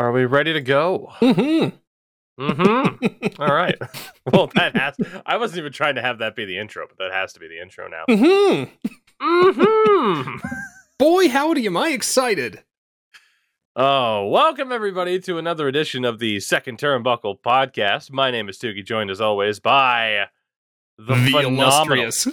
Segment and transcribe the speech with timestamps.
[0.00, 1.12] Are we ready to go?
[1.20, 1.76] Mm-hmm.
[2.42, 3.42] Mm-hmm.
[3.42, 3.76] All right.
[4.32, 4.94] Well, that has.
[5.26, 7.48] I wasn't even trying to have that be the intro, but that has to be
[7.48, 8.04] the intro now.
[8.08, 8.88] Mm-hmm.
[9.22, 10.48] Mm-hmm.
[10.98, 12.62] Boy, howdy, am I excited.
[13.76, 18.10] Oh, welcome everybody to another edition of the Second Turnbuckle podcast.
[18.10, 20.28] My name is Tuki, joined as always by
[20.96, 22.28] the, phenomenal, illustrious.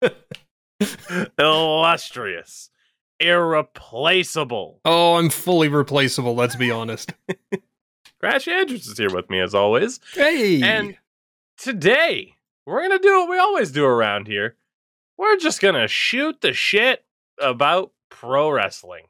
[1.38, 2.70] illustrious,
[3.20, 4.80] irreplaceable.
[4.84, 7.12] oh, I'm fully replaceable, let's be honest.
[8.20, 10.00] Crash Andrews is here with me as always.
[10.14, 10.60] Hey!
[10.62, 10.96] And
[11.56, 12.34] today,
[12.66, 14.56] we're going to do what we always do around here.
[15.16, 17.04] We're just going to shoot the shit
[17.40, 19.04] about pro wrestling.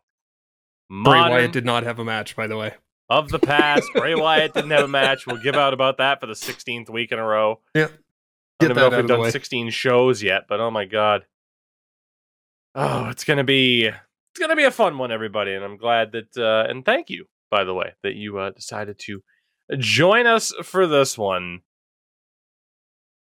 [0.90, 2.74] Bray Modern Wyatt did not have a match, by the way.
[3.10, 3.84] of the past.
[3.94, 5.26] Bray Wyatt didn't have a match.
[5.26, 7.60] We'll give out about that for the 16th week in a row.
[7.74, 7.88] Yeah.
[8.60, 11.24] I don't know if we've done 16 shows yet, but oh my god.
[12.80, 16.36] Oh, it's gonna be it's gonna be a fun one, everybody, and I'm glad that
[16.36, 19.20] uh, and thank you, by the way, that you uh, decided to
[19.78, 21.62] join us for this one.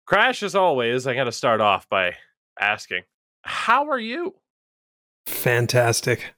[0.05, 2.17] Crash, as always, I got to start off by
[2.61, 3.05] asking,
[3.41, 4.35] how are you?
[5.25, 6.35] Fantastic.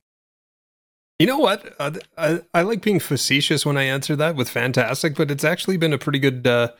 [1.18, 1.74] You know what?
[1.80, 5.76] Uh, I, I like being facetious when I answer that with fantastic, but it's actually
[5.76, 6.70] been a pretty good uh,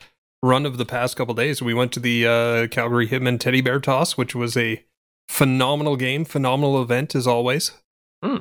[0.41, 1.61] run of the past couple days.
[1.61, 4.85] We went to the uh, Calgary Hitmen Teddy Bear Toss, which was a
[5.29, 7.73] phenomenal game, phenomenal event as always.
[8.23, 8.39] Hmm.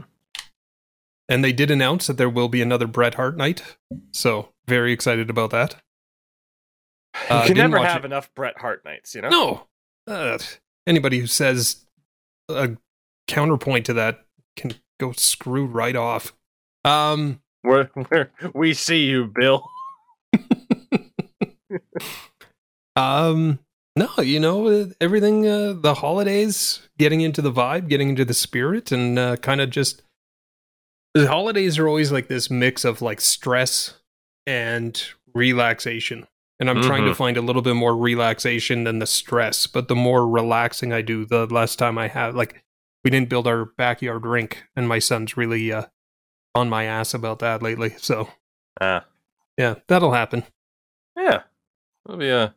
[1.29, 3.61] And they did announce that there will be another Bret Hart night,
[4.11, 5.75] so very excited about that.
[7.29, 8.05] Uh, you can never have it.
[8.05, 9.29] enough Bret Hart nights, you know.
[9.29, 9.67] No.
[10.07, 10.37] Uh,
[10.85, 11.85] anybody who says
[12.47, 12.77] a
[13.27, 16.33] counterpoint to that can go screw right off.
[16.85, 19.67] Um, We're, we're, we see you, Bill.
[22.95, 23.59] um,
[23.97, 28.33] no, you know, uh, everything, uh, the holidays, getting into the vibe, getting into the
[28.33, 30.01] spirit, and uh, kind of just.
[31.13, 33.95] The holidays are always like this mix of like stress
[34.45, 35.01] and
[35.33, 36.27] relaxation.
[36.59, 37.15] And I'm trying to Mhm.
[37.15, 39.67] find a little bit more relaxation than the stress.
[39.67, 42.35] But the more relaxing I do, the less time I have.
[42.35, 42.63] Like,
[43.03, 45.85] we didn't build our backyard rink, and my son's really uh,
[46.55, 47.95] on my ass about that lately.
[47.99, 48.29] So,
[48.81, 49.05] Ah,
[49.57, 50.43] yeah, that'll happen.
[51.15, 51.43] yeah,
[52.05, 52.53] it'll be a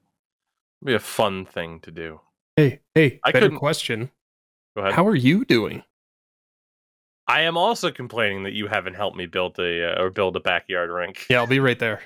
[0.81, 2.21] it'll be a fun thing to do.
[2.57, 4.11] Hey, hey, I better couldn't- question.
[4.77, 4.95] Go ahead.
[4.95, 5.83] How are you doing?
[7.27, 10.41] I am also complaining that you haven't helped me build a uh, or build a
[10.41, 11.27] backyard rink.
[11.31, 11.97] Yeah, I'll be right there.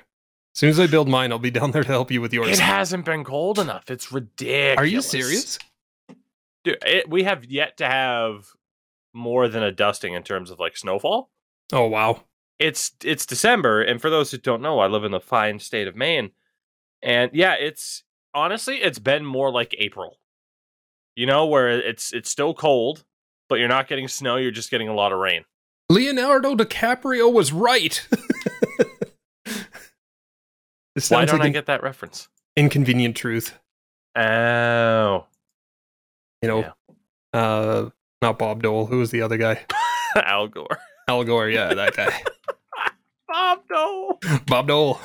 [0.54, 2.50] As soon as I build mine, I'll be down there to help you with yours.
[2.50, 3.90] It hasn't been cold enough.
[3.90, 4.78] It's ridiculous.
[4.78, 5.58] Are you serious?
[6.62, 8.48] Dude, it, we have yet to have
[9.14, 11.30] more than a dusting in terms of like snowfall.
[11.72, 12.24] Oh wow.
[12.58, 15.88] It's it's December, and for those who don't know, I live in the fine state
[15.88, 16.30] of Maine,
[17.02, 20.18] and yeah, it's honestly it's been more like April.
[21.16, 23.04] You know, where it's it's still cold,
[23.48, 24.36] but you're not getting snow.
[24.36, 25.44] You're just getting a lot of rain.
[25.90, 28.06] Leonardo DiCaprio was right.
[31.08, 32.28] Why don't like I get that reference?
[32.56, 33.58] inconvenient truth.
[34.16, 35.26] Oh,
[36.40, 36.72] You know, Yeah.
[37.40, 37.90] uh,
[38.22, 38.86] not Bob Dole.
[38.86, 39.64] Who was the other guy?
[40.16, 40.78] Al Gore.
[41.08, 41.48] Al Gore.
[41.48, 42.22] Yeah, that guy.
[43.28, 44.20] Bob, Dole.
[44.46, 45.00] Bob Dole.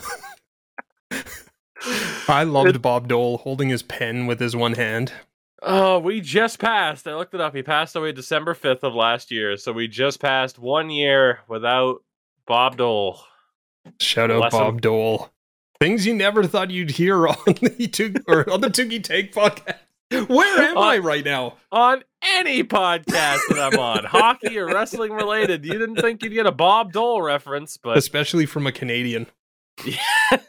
[2.27, 5.13] I loved Bob Dole holding his pen with his one hand.
[5.61, 7.07] Oh, we just passed.
[7.07, 7.53] I looked it up.
[7.55, 9.57] He passed away December 5th of last year.
[9.57, 12.01] So we just passed one year without
[12.47, 13.21] Bob Dole.
[13.99, 14.51] Shout out.
[14.51, 15.29] Bob Dole.
[15.81, 19.77] Things you never thought you'd hear on the Took or on the Tookie Take podcast.
[20.27, 21.57] Where am Uh, I right now?
[21.71, 26.45] On any podcast that I'm on, hockey or wrestling related, you didn't think you'd get
[26.47, 29.27] a Bob Dole reference, but Especially from a Canadian.
[29.85, 29.97] Yeah.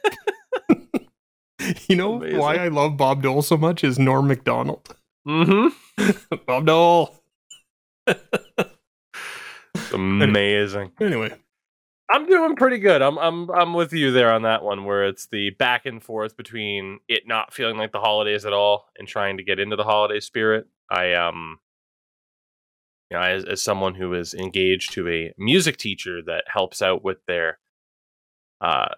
[1.88, 2.38] You know Amazing.
[2.38, 4.94] why I love Bob Dole so much is Norm Macdonald.
[5.26, 6.36] mm-hmm.
[6.46, 7.14] Bob Dole.
[9.92, 10.92] amazing.
[11.00, 11.34] Anyway,
[12.10, 13.02] I'm doing pretty good.
[13.02, 16.36] I'm I'm I'm with you there on that one where it's the back and forth
[16.36, 19.84] between it not feeling like the holidays at all and trying to get into the
[19.84, 20.66] holiday spirit.
[20.90, 21.58] I um
[23.10, 27.04] you know, as, as someone who is engaged to a music teacher that helps out
[27.04, 27.58] with their
[28.60, 28.88] uh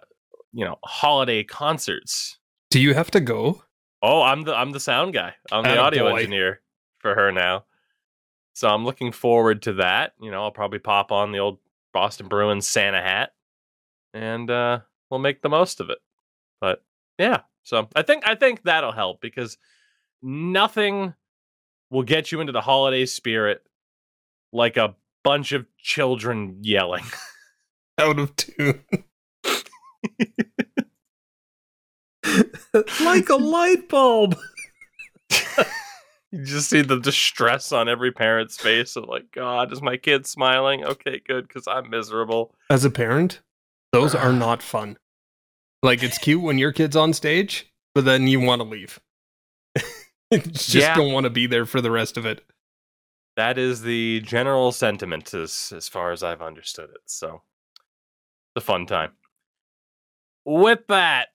[0.53, 2.37] you know, holiday concerts.
[2.73, 3.61] Do you have to go?
[4.01, 5.35] Oh, I'm the I'm the sound guy.
[5.51, 6.17] I'm the audio Attaboy.
[6.21, 6.61] engineer
[6.97, 7.65] for her now.
[8.53, 10.15] So I'm looking forward to that.
[10.19, 11.59] You know, I'll probably pop on the old
[11.93, 13.33] Boston Bruins Santa hat
[14.11, 14.79] and uh
[15.11, 15.99] we'll make the most of it.
[16.61, 16.83] But
[17.19, 19.59] yeah, so I think I think that'll help because
[20.23, 21.13] nothing
[21.91, 23.61] will get you into the holiday spirit
[24.51, 27.05] like a bunch of children yelling.
[27.99, 28.83] Out of tune.
[33.01, 34.35] like a light bulb.
[36.31, 40.25] You just see the distress on every parent's face of like, God, is my kid
[40.25, 40.83] smiling?
[40.83, 42.55] Okay, good, because I'm miserable.
[42.71, 43.41] As a parent,
[43.91, 44.97] those are not fun.
[45.83, 48.99] Like it's cute when your kid's on stage, but then you want to leave.
[50.31, 50.95] You just Yeah.
[50.95, 52.43] don't want to be there for the rest of it.
[53.35, 57.01] That is the general sentiment as as far as I've understood it.
[57.05, 57.43] So
[58.55, 59.11] it's a fun time.
[60.45, 61.27] With that,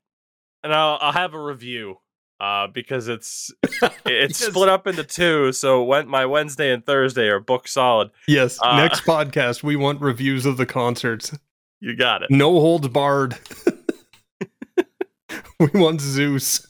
[0.68, 1.96] and I'll I'll have a review.
[2.40, 3.50] Uh, because it's
[4.06, 4.50] it's Yes.
[4.50, 8.10] split up into two, so when my Wednesday and Thursday are book solid.
[8.28, 8.58] Yes.
[8.62, 11.36] Uh, next podcast, we want reviews of the concerts.
[11.80, 12.30] You got it.
[12.30, 13.36] No holds barred.
[15.58, 16.64] we want Zeus.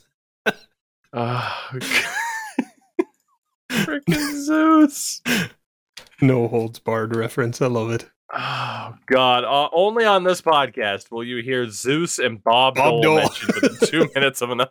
[1.12, 1.59] Oh,
[3.71, 5.21] Freaking Zeus.
[6.23, 7.61] No holds barred reference.
[7.61, 8.09] I love it.
[8.33, 9.45] Oh God!
[9.45, 13.17] Uh, only on this podcast will you hear Zeus and Bob, Bob Dole, Dole.
[13.17, 14.71] mentioned within two minutes of another.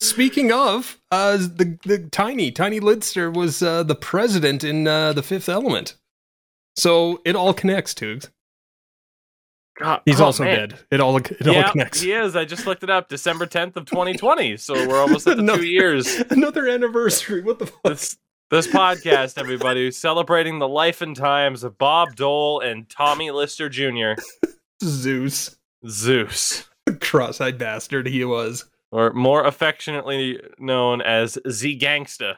[0.00, 5.22] Speaking of, uh, the the tiny tiny Lister was uh, the president in uh, the
[5.22, 5.96] Fifth Element,
[6.76, 7.92] so it all connects.
[7.92, 8.30] Toogs.
[9.78, 10.70] God, He's oh, also man.
[10.70, 10.78] dead.
[10.90, 12.00] It all it all connects.
[12.00, 12.36] he is.
[12.36, 13.08] I just looked it up.
[13.08, 14.56] December tenth of 2020.
[14.58, 15.56] So we're almost at the No.
[15.56, 16.16] two years.
[16.30, 17.42] Another anniversary.
[17.42, 17.82] What the fuck?
[17.84, 18.18] This
[18.50, 24.20] this podcast, everybody, celebrating the life and times of Bob Dole and Tommy Lister Jr.
[24.82, 25.56] Zeus,
[25.88, 26.68] Zeus,
[27.00, 28.64] cross-eyed bastard he was.
[28.90, 32.36] or more affectionately known as Z Gangsta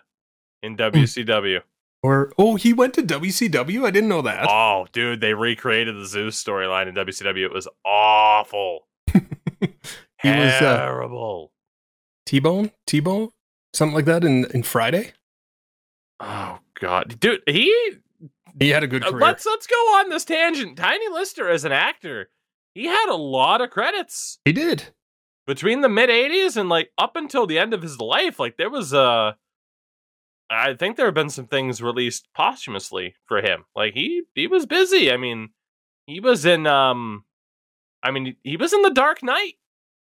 [0.63, 1.61] in WCW.
[2.03, 3.87] Or oh, he went to WCW.
[3.87, 4.47] I didn't know that.
[4.51, 7.45] Oh, dude, they recreated the Zeus storyline in WCW.
[7.45, 8.89] It was awful.
[10.23, 11.51] He was, uh, terrible.
[12.27, 13.31] T-Bone, T-Bone,
[13.75, 15.15] something like that in in Friday.
[16.23, 17.75] Oh God, dude, he.
[18.61, 19.21] He had a good uh, career.
[19.23, 20.77] let's let's go on this tangent.
[20.77, 22.29] Tiny Lister as an actor,
[22.75, 24.89] he had a lot of credits he did.
[25.47, 28.39] between the mid '80s and like up until the end of his life.
[28.39, 29.37] Like there was a,
[30.51, 33.65] I think there have been some things released posthumously for him.
[33.75, 35.11] Like he he was busy.
[35.11, 35.49] I mean,
[36.07, 37.25] he was in um,
[38.03, 39.55] I mean he was in the Dark Knight.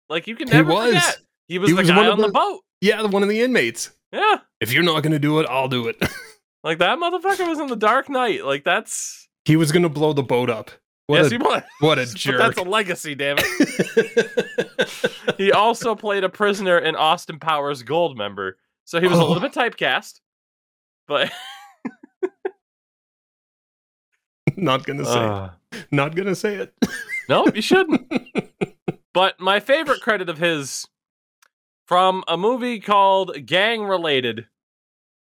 [0.09, 0.87] Like you can He never was.
[0.95, 1.19] forget.
[1.47, 2.61] He was He the was guy on the the- boat.
[2.81, 3.91] Yeah, the one of the inmates.
[4.12, 5.97] Yeah, If you're not gonna do it, I'll do it.
[6.65, 8.45] like that motherfucker was in the Dark Knight.
[8.45, 10.71] Like that's he was gonna blow the boat up.
[11.07, 11.62] What yes, a he was.
[11.81, 12.39] what a But jerk.
[12.39, 15.11] that's a legacy, damn it.
[15.39, 18.53] he also played a prisoner in Austin Powers Goldmember,
[18.85, 19.27] so he was a Oh.
[19.29, 20.21] little bit typecast.
[21.09, 21.31] But
[24.57, 25.19] not gonna say.
[25.19, 25.49] Uh,
[25.91, 26.75] Not gonna say it.
[27.29, 28.12] no, you shouldn't.
[29.15, 30.87] But my favorite credit of his
[31.90, 34.46] from a movie called Gang Related,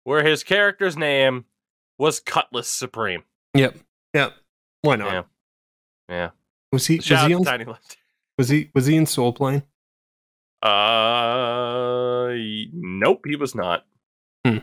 [0.04, 1.44] where his character's name
[1.98, 3.24] was Cutlass Supreme.
[3.52, 3.78] Yep.
[4.14, 4.32] Yep.
[4.82, 5.12] Why not?
[5.12, 5.22] Yeah.
[6.08, 6.30] Yeah.
[6.70, 7.96] Was he was he on, Tiny Lister.
[8.38, 9.64] was he was he in Soul Plane?
[10.62, 12.28] Uh,
[12.72, 13.84] nope, he was not.
[14.46, 14.58] Hmm.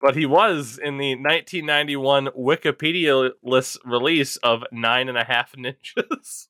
[0.00, 6.46] But he was in the 1991 Wikipedia list release of Nine and a Half Ninjas.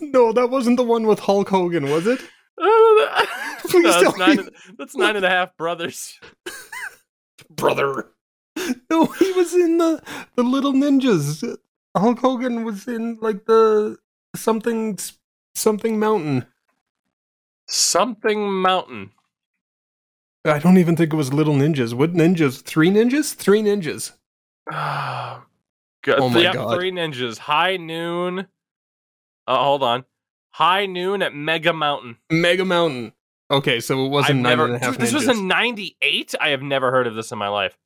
[0.00, 2.20] No, that wasn't the one with Hulk Hogan, was it?
[2.58, 3.08] no,
[3.62, 4.48] Please that's, tell nine, me.
[4.78, 6.18] that's nine and a half brothers.
[7.50, 8.08] Brother.
[8.90, 10.02] No, he was in the
[10.36, 11.56] the Little Ninjas.
[11.96, 13.96] Hulk Hogan was in like the
[14.36, 14.98] something
[15.54, 16.46] something mountain.
[17.66, 19.12] Something Mountain.
[20.44, 21.94] I don't even think it was Little Ninjas.
[21.94, 22.62] What ninjas?
[22.62, 23.34] Three ninjas?
[23.34, 24.12] Three ninjas.
[24.72, 25.42] Oh,
[26.02, 26.18] God.
[26.18, 26.74] Oh my Yep, God.
[26.76, 27.36] Three ninjas.
[27.38, 28.46] High noon.
[29.46, 30.04] Uh, hold on.
[30.52, 32.16] High noon at Mega Mountain.
[32.30, 33.12] Mega Mountain.
[33.50, 34.64] Okay, so it I've wasn't nine never.
[34.66, 36.34] and a half this was in '98.
[36.40, 37.76] I have never heard of this in my life.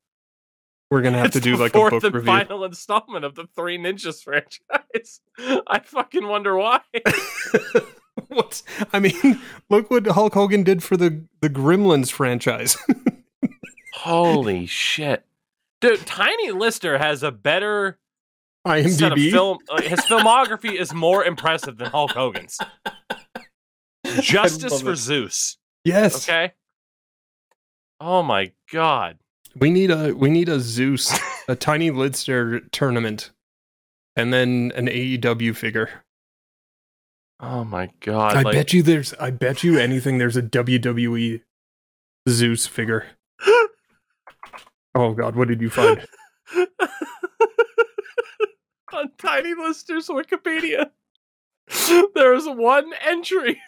[0.91, 2.27] We're gonna have it's to do like a book and review.
[2.27, 5.21] final installment of the Three Ninjas franchise.
[5.67, 6.81] I fucking wonder why.
[8.27, 12.77] What's I mean, look what Hulk Hogan did for the the Gremlins franchise.
[13.95, 15.25] Holy shit,
[15.81, 16.05] dude!
[16.05, 17.97] Tiny Lister has a better
[18.65, 19.31] IMDb.
[19.31, 19.59] film.
[19.69, 22.57] uh, his filmography is more impressive than Hulk Hogan's.
[24.21, 24.97] Justice for it.
[24.97, 25.57] Zeus.
[25.83, 26.27] yes.
[26.27, 26.53] Okay.
[27.99, 29.17] Oh my god.
[29.57, 31.17] We need a we need a Zeus,
[31.47, 33.31] a tiny Lister tournament,
[34.15, 35.89] and then an AEW figure.
[37.39, 38.37] Oh my god.
[38.37, 41.41] I like, bet you there's I bet you anything there's a WWE
[42.27, 43.05] Zeus figure.
[44.97, 46.07] Oh god, what did you find?
[48.95, 50.91] On Tiny Lister's Wikipedia,
[52.15, 53.61] there is one entry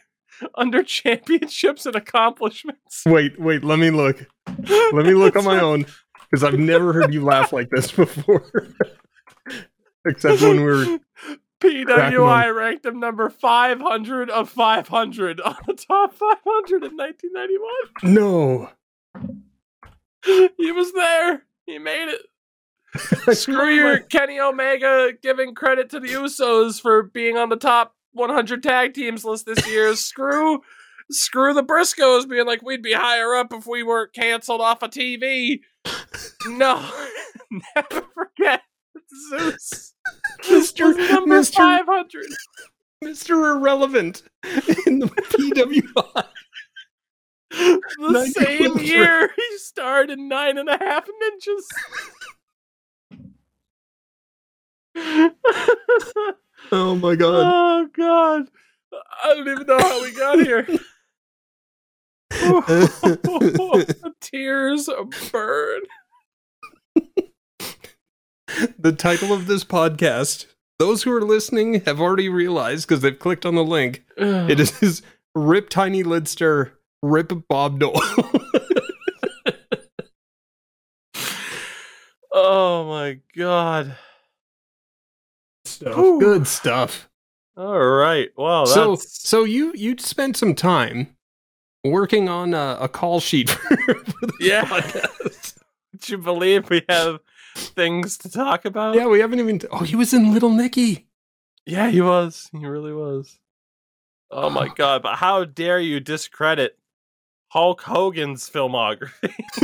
[0.55, 3.03] under championships and accomplishments.
[3.05, 4.25] Wait, wait, let me look.
[4.47, 5.85] Let me look on my own
[6.29, 8.45] because I've never heard you laugh like this before.
[10.05, 10.99] Except when we were
[11.59, 18.13] PWI ranked him number 500 of 500 on the top 500 in 1991.
[18.13, 18.69] No.
[20.57, 21.43] He was there.
[21.65, 22.21] He made it.
[23.31, 27.95] Screw oh your Kenny Omega giving credit to the Usos for being on the top
[28.13, 29.95] 100 tag teams list this year.
[29.95, 30.61] screw,
[31.11, 34.91] screw the Briscoes being like we'd be higher up if we weren't canceled off of
[34.91, 35.61] TV.
[36.47, 36.89] No,
[37.75, 38.61] never forget
[39.29, 39.93] Zeus.
[40.43, 40.95] Mr.
[41.09, 41.55] number Mr.
[41.55, 42.25] 500.
[43.03, 43.55] Mr.
[43.55, 44.23] Irrelevant
[44.85, 46.25] in the PWI.
[47.51, 51.65] The same year he starred in Nine and a Half Ninjas.
[56.71, 57.43] Oh my god.
[57.45, 58.47] oh God!
[59.23, 60.67] I don't even know how we got here.
[64.21, 64.89] Tears
[65.31, 65.81] burn.
[68.77, 70.47] the title of this podcast,
[70.79, 74.03] those who are listening have already realized because they've clicked on the link.
[74.17, 75.01] It is
[75.35, 77.93] Rip Tiny Lister, Rip Bob Dole.
[82.33, 83.95] oh my God!
[85.77, 85.95] Stuff.
[85.95, 86.19] Whew.
[86.19, 87.09] Good stuff.
[87.55, 88.29] All right.
[88.37, 88.65] Wow.
[88.65, 91.15] so, That's so you you spent some time
[91.83, 94.65] working on a, a call sheet for, for this Yeah.
[94.65, 95.57] podcast.
[95.93, 97.19] Would you believe we have
[97.55, 98.95] things to talk about?
[98.95, 99.61] Yeah, we haven't even.
[99.71, 101.07] oh, he was in Little Nicky.
[101.65, 102.49] Yeah, he was.
[102.51, 103.39] He really was.
[104.29, 104.73] Oh my ah.
[104.75, 105.01] god!
[105.03, 106.77] But how dare you discredit
[107.49, 109.33] Hulk Hogan's filmography?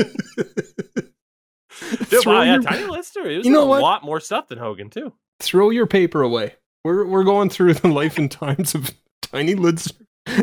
[2.10, 3.30] Dude, throw, wow, yeah, your, Tiny Lister.
[3.30, 3.82] He was You in know a what?
[3.82, 5.14] lot more stuff than Hogan too.
[5.40, 6.56] Throw your paper away.
[6.84, 9.96] We're we're going through the life and times of Tiny Lister.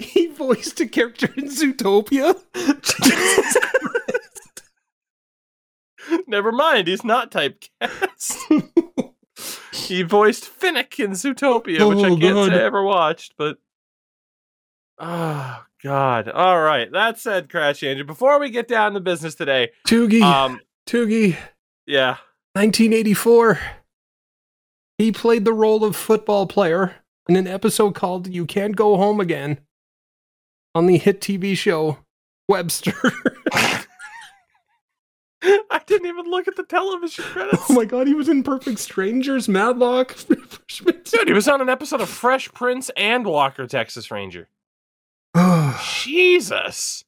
[0.00, 2.40] he voiced a character in Zootopia.
[6.26, 8.68] Never mind, he's not typecast.
[9.72, 12.50] he voiced Finnick in Zootopia, which I Oh, can't God.
[12.50, 13.58] say I ever watched, but
[14.98, 16.28] oh god.
[16.28, 16.90] All right.
[16.90, 21.36] That said, Crash Angel, before we get down to business today, Toogie, um, Toogie,
[21.86, 22.16] yeah,
[22.54, 23.58] 1984.
[24.98, 26.96] He played the role of football player
[27.28, 29.60] in an episode called "You Can't Go Home Again"
[30.74, 31.98] on the hit TV show
[32.48, 32.94] Webster.
[35.70, 37.70] I didn't even look at the television credits.
[37.70, 42.00] oh my god, he was in Perfect Strangers, Matlock, Dude, he was on an episode
[42.00, 44.48] of Fresh Prince and Walker, Texas Ranger.
[46.02, 47.04] Jesus.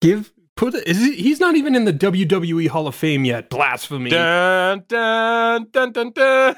[0.00, 3.50] Give put is he, he's not even in the WWE Hall of Fame yet.
[3.50, 4.10] Blasphemy.
[4.10, 6.56] Dun, dun, dun, dun, dun.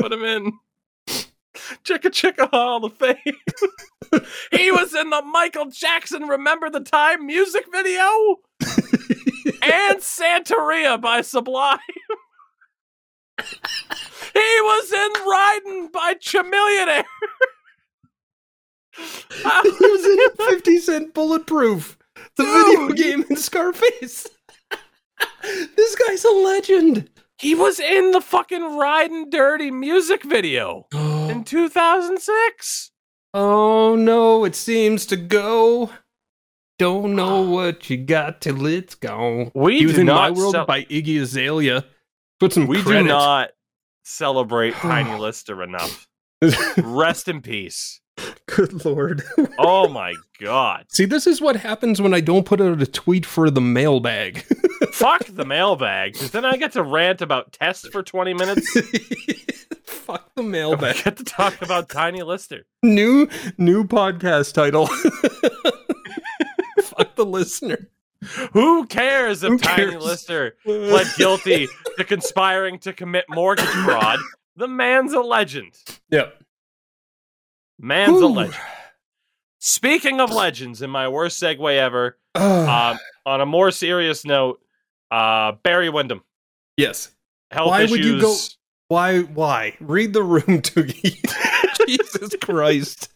[0.00, 0.52] Put him in.
[1.84, 3.16] Chicka Chicka Hall of Fame.
[4.50, 8.36] he was in the Michael Jackson Remember the Time music video
[9.62, 11.78] and Santeria by Sublime.
[13.38, 17.04] he was in Riding by Chamillionaire.
[18.96, 21.98] He was in 50 Cent Bulletproof,
[22.36, 24.26] the video game in Scarface.
[25.76, 27.10] this guy's a legend.
[27.40, 32.90] He was in the fucking Riding Dirty music video in 2006.
[33.32, 35.90] Oh no, it seems to go.
[36.78, 39.50] Don't know what you got till it's gone.
[39.54, 41.84] We he was do in not My World cel- by Iggy Azalea.
[42.40, 43.02] Put some We credit.
[43.02, 43.50] do not
[44.04, 46.06] celebrate Tiny Lister enough.
[46.76, 48.00] Rest in peace.
[48.46, 49.22] Good lord.
[49.58, 50.86] Oh my god.
[50.88, 54.42] See, this is what happens when I don't put out a tweet for the mailbag.
[54.92, 56.14] Fuck the mailbag.
[56.14, 58.70] Because then I get to rant about tests for 20 minutes.
[59.84, 61.04] Fuck the and we mailbag.
[61.04, 62.66] get to talk about Tiny Lister.
[62.82, 64.86] New new podcast title.
[66.82, 67.88] Fuck the listener.
[68.52, 69.96] Who cares if Who Tiny?
[69.96, 74.18] Lister pled guilty to conspiring to commit mortgage fraud?
[74.56, 75.72] The man's a legend.
[76.10, 76.39] Yep.
[77.80, 78.56] Man's a legend.
[79.58, 84.60] Speaking of legends, in my worst segue ever, um, on a more serious note,
[85.10, 86.22] uh, Barry Windham.
[86.76, 87.10] yes.
[87.50, 87.90] Health Why issues.
[87.90, 88.36] would you go-
[88.88, 89.20] Why?
[89.22, 89.76] Why?
[89.80, 91.18] Read the room, Toogie.
[91.88, 93.08] Jesus Christ.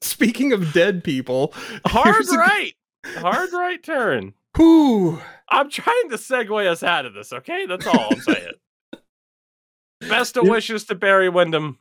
[0.00, 1.52] Speaking of dead people,
[1.86, 2.72] Hard here's a- right.
[3.18, 4.32] Hard right turn.
[4.56, 7.66] whew, I'm trying to segue us out of this, okay?
[7.66, 8.52] That's all I'm saying.
[10.00, 11.78] Best of wishes to Barry Windham.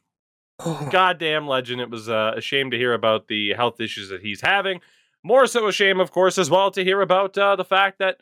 [0.60, 1.82] Oh, Goddamn legend.
[1.82, 4.82] It was uh, a shame to hear about the health issues that he's having.
[5.24, 8.18] More so a shame, of course, as well to hear about uh, the fact that,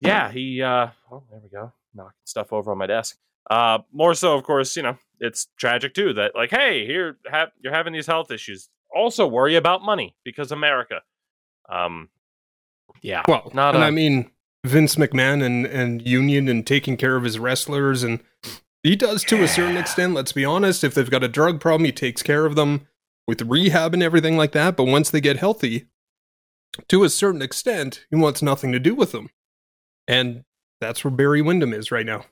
[0.00, 3.18] yeah, he, uh, oh, there we go, knocking stuff over on my desk.
[3.48, 7.50] Uh, more so, of course, you know, it's tragic too that, like, hey, here, ha-
[7.62, 8.68] you're having these health issues.
[8.94, 11.02] Also worry about money because America.
[11.68, 12.08] Um,
[13.02, 14.30] yeah, well, not and a- I mean
[14.64, 18.20] Vince McMahon and and Union and taking care of his wrestlers and
[18.86, 20.84] He does to a certain extent, let's be honest.
[20.84, 22.86] If they've got a drug problem, he takes care of them
[23.26, 24.76] with rehab and everything like that.
[24.76, 25.86] But once they get healthy,
[26.86, 29.30] to a certain extent, he wants nothing to do with them.
[30.06, 30.44] And
[30.80, 32.26] that's where Barry Windham is right now.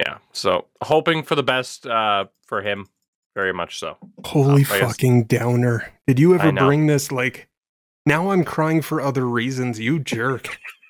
[0.00, 0.18] Yeah.
[0.32, 2.88] So hoping for the best uh, for him,
[3.36, 3.98] very much so.
[4.24, 5.92] Holy guess- fucking downer.
[6.08, 7.48] Did you ever bring this like
[8.04, 10.58] now I'm crying for other reasons, you jerk.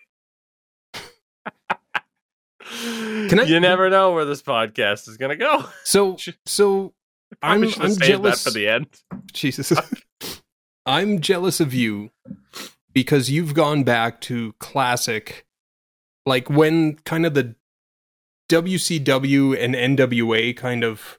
[3.29, 5.65] Can I- you never know where this podcast is gonna go.
[5.85, 6.95] So so
[7.43, 8.89] I'm I'm jealous that for the end.
[9.33, 9.73] Jesus.
[10.87, 12.11] I'm jealous of you
[12.93, 15.47] because you've gone back to classic,
[16.27, 17.55] like when kind of the
[18.51, 21.19] WCW and NWA kind of.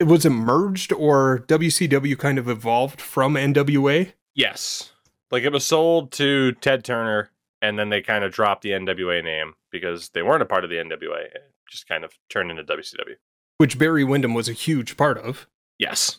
[0.00, 4.12] It was it merged or WCW kind of evolved from NWA?
[4.34, 4.92] Yes.
[5.32, 7.30] Like it was sold to Ted Turner,
[7.60, 10.70] and then they kind of dropped the NWA name because they weren't a part of
[10.70, 11.24] the NWA.
[11.26, 13.16] It just kind of turned into WCW.
[13.58, 15.48] which Barry Windham was a huge part of.
[15.78, 16.18] Yes.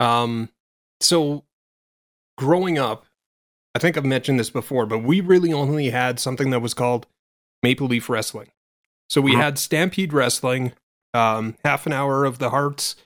[0.00, 0.48] Um,
[1.00, 1.44] so
[2.38, 3.04] growing up,
[3.74, 7.06] I think I've mentioned this before, but we really only had something that was called
[7.62, 8.50] Maple Leaf Wrestling.
[9.10, 9.42] So we Mhm.
[9.42, 10.72] had Stampede Wrestling,
[11.12, 12.96] um, half an hour of the Hearts,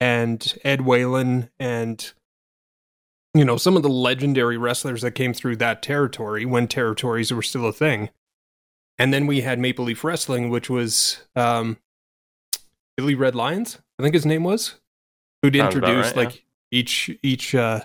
[0.00, 2.12] and Ed Whalen, and
[3.34, 7.42] you know some of the legendary wrestlers that came through that territory when territories were
[7.42, 8.10] still a thing.
[8.98, 11.76] And then we had Maple Leaf Wrestling, which was um,
[12.96, 14.76] Billy Red Lyons, I think his name was,
[15.42, 16.22] who'd Sounds introduce right, yeah.
[16.22, 17.80] like each each uh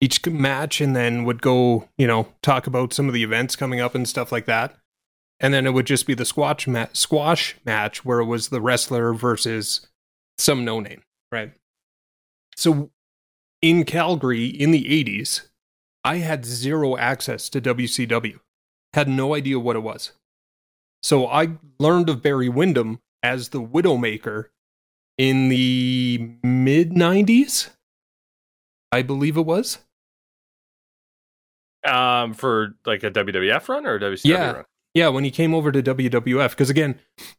[0.00, 3.80] each match and then would go you know talk about some of the events coming
[3.80, 4.76] up and stuff like that.
[5.40, 8.60] And then it would just be the squash ma- squash match where it was the
[8.60, 9.88] wrestler versus
[10.38, 11.52] some no name right?
[12.54, 12.90] So
[13.62, 15.48] in calgary in the 80s
[16.04, 18.40] i had zero access to wcw
[18.94, 20.12] had no idea what it was
[21.02, 24.46] so i learned of barry windham as the widowmaker
[25.18, 27.70] in the mid 90s
[28.92, 29.78] i believe it was
[31.84, 34.52] Um, for like a WWF run or a WCW Yeah.
[34.52, 34.64] run?
[34.94, 36.98] yeah when he came over to wwf because again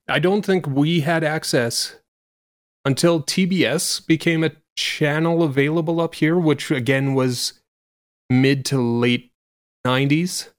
[0.10, 2.00] i don't think we had access
[2.84, 7.54] until tbs became a channel available up here which again was
[8.30, 9.32] mid to late
[9.86, 10.50] 90s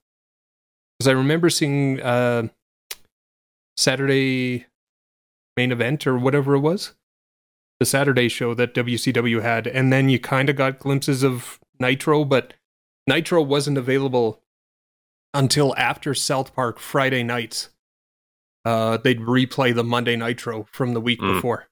[1.05, 2.47] because i remember seeing uh
[3.77, 4.65] saturday
[5.57, 6.93] main event or whatever it was.
[7.79, 12.23] The saturday show that wcw had and then you kind of got glimpses of nitro
[12.25, 12.53] but
[13.07, 14.41] nitro wasn't available
[15.33, 17.69] until after south park friday nights.
[18.63, 21.35] Uh they'd replay the monday nitro from the week Mm.
[21.35, 21.67] before.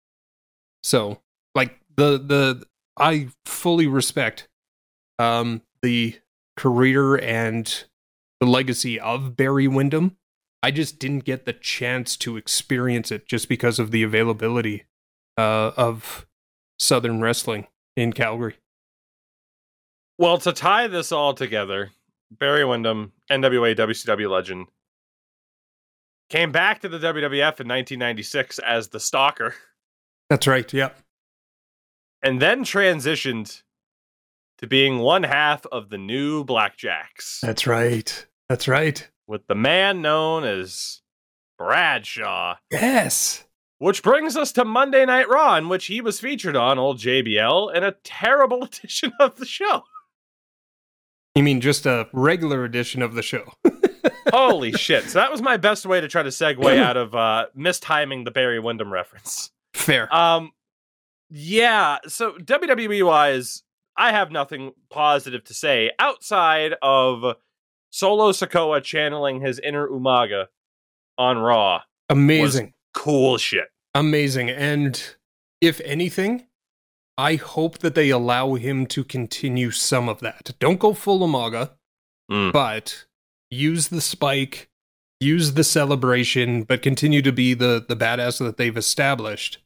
[0.83, 1.21] So
[1.55, 2.65] like the the
[2.97, 4.49] i fully respect
[5.19, 6.19] um the
[6.57, 7.85] career and
[8.43, 10.17] the legacy of barry windham.
[10.61, 14.83] I just didn't get the chance to experience it just because of the availability
[15.37, 16.27] uh of
[16.77, 18.57] southern wrestling in calgary.
[20.17, 21.91] Well, to tie this all together,
[22.29, 24.67] Barry Windham, NWA WCW legend,
[26.29, 29.55] came back to the WWF in 1996 as the Stalker,
[30.29, 30.89] that's right yeah.
[32.21, 33.63] And then transitioned
[34.57, 40.03] to being one half of the new Blackjacks that's right that's right with the man
[40.03, 41.01] known as
[41.57, 42.57] Bradshaw.
[42.71, 43.45] yes
[43.79, 47.73] Which brings us to Monday Night Raw, in which he was featured on old JBL
[47.73, 49.81] in a terrible edition of the show.
[51.33, 53.53] You mean just a regular edition of the show?
[54.31, 55.05] Holy shit.
[55.05, 58.29] So that was my best way to try to segue out of uh mistiming the
[58.29, 59.49] Barry Windham reference.
[59.73, 60.13] Fair.
[60.15, 60.51] Um
[61.31, 63.63] yeah, so WWE wise,
[63.97, 67.35] I have nothing positive to say outside of
[67.93, 70.47] Solo Sikoa channeling his inner Umaga
[71.19, 71.81] on Raw.
[72.09, 72.73] Amazing.
[72.95, 73.65] Cool shit.
[73.93, 74.49] Amazing.
[74.49, 75.15] And
[75.61, 76.47] if anything,
[77.19, 80.55] I hope that they allow him to continue some of that.
[80.59, 81.73] Don't go full Umaga,
[82.31, 82.51] Mm.
[82.51, 83.05] but
[83.51, 84.69] use the spike,
[85.19, 89.59] use the celebration, but continue to be the the badass that they've established.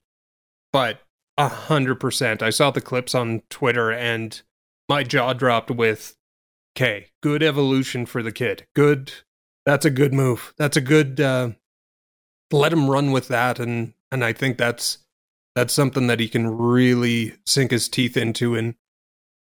[0.74, 1.00] But
[1.38, 2.44] a hundred percent.
[2.44, 4.42] I saw the clips on Twitter and
[4.90, 6.16] my jaw dropped with
[6.78, 8.68] okay, good evolution for the kid.
[8.76, 9.12] Good
[9.66, 10.54] that's a good move.
[10.58, 11.52] That's a good uh
[12.52, 15.00] let him run with that and and I think that's
[15.56, 18.76] that's something that he can really sink his teeth into and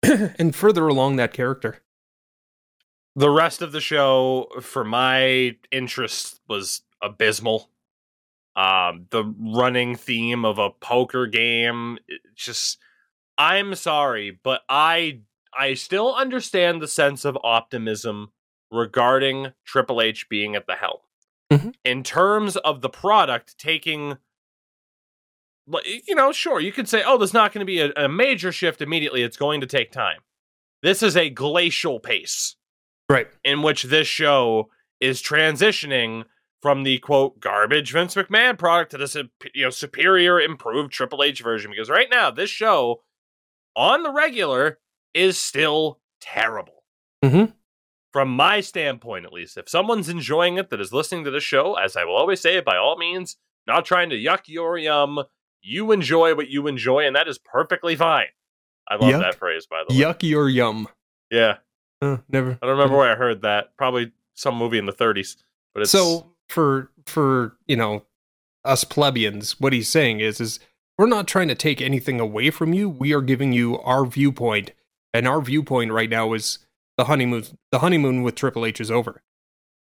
[0.40, 1.82] and further along that character.
[3.16, 7.70] The rest of the show, for my interest, was abysmal.
[8.56, 12.00] Um, the running theme of a poker game,
[12.34, 12.78] just
[13.38, 15.20] I'm sorry, but I
[15.58, 18.32] I still understand the sense of optimism
[18.72, 21.00] regarding Triple H being at the helm.
[21.52, 21.74] Mhm.
[21.84, 24.18] in terms of the product taking
[26.08, 28.52] you know, sure, you could say, oh, there's not going to be a, a major
[28.52, 29.22] shift immediately.
[29.22, 30.22] It's going to take time.
[30.82, 32.56] This is a glacial pace
[33.08, 33.28] Right.
[33.44, 36.26] in which this show is transitioning
[36.62, 41.24] from the quote garbage Vince McMahon product to the sup- you know superior improved Triple
[41.24, 43.02] H version because right now this show
[43.76, 44.80] on the regular
[45.13, 46.84] is still terrible.
[47.24, 47.54] Mhm.
[48.12, 51.76] From my standpoint at least, if someone's enjoying it that is listening to the show,
[51.76, 55.24] as I will always say by all means, not trying to yuck your yum,
[55.62, 58.28] you enjoy what you enjoy and that is perfectly fine.
[58.88, 59.19] I love Yuck.
[59.19, 60.00] that phrase by the way.
[60.02, 60.88] Yucky or yum.
[61.30, 61.58] Yeah.
[62.02, 62.58] Uh, never.
[62.62, 63.76] I don't remember where I heard that.
[63.78, 65.36] Probably some movie in the 30s.
[65.74, 68.06] But it's So for for you know
[68.65, 70.60] us plebeians, what he's saying is is
[70.98, 72.89] we're not trying to take anything away from you.
[72.89, 74.72] We are giving you our viewpoint,
[75.13, 76.60] and our viewpoint right now is
[76.98, 77.43] the honeymoon.
[77.72, 79.22] The honeymoon with Triple H is over,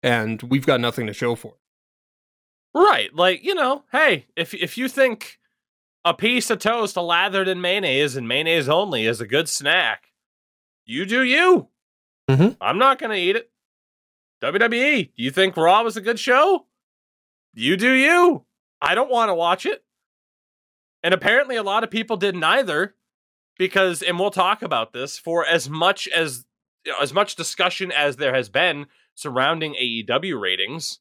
[0.02, 2.80] and we've got nothing to show for it.
[2.80, 3.14] right.
[3.14, 5.40] Like you know, hey, if if you think
[6.06, 10.12] a piece of toast lathered in mayonnaise and mayonnaise only is a good snack,
[10.86, 11.70] you do you.
[12.30, 12.58] Mhm.
[12.60, 13.50] I'm not gonna eat it.
[14.42, 16.66] WWE, do you think Raw was a good show?
[17.54, 18.44] You do you.
[18.82, 19.84] I don't want to watch it.
[21.04, 22.96] And apparently, a lot of people didn't either,
[23.58, 26.46] because, and we'll talk about this for as much as
[27.02, 31.00] as much discussion as there has been surrounding AEW ratings.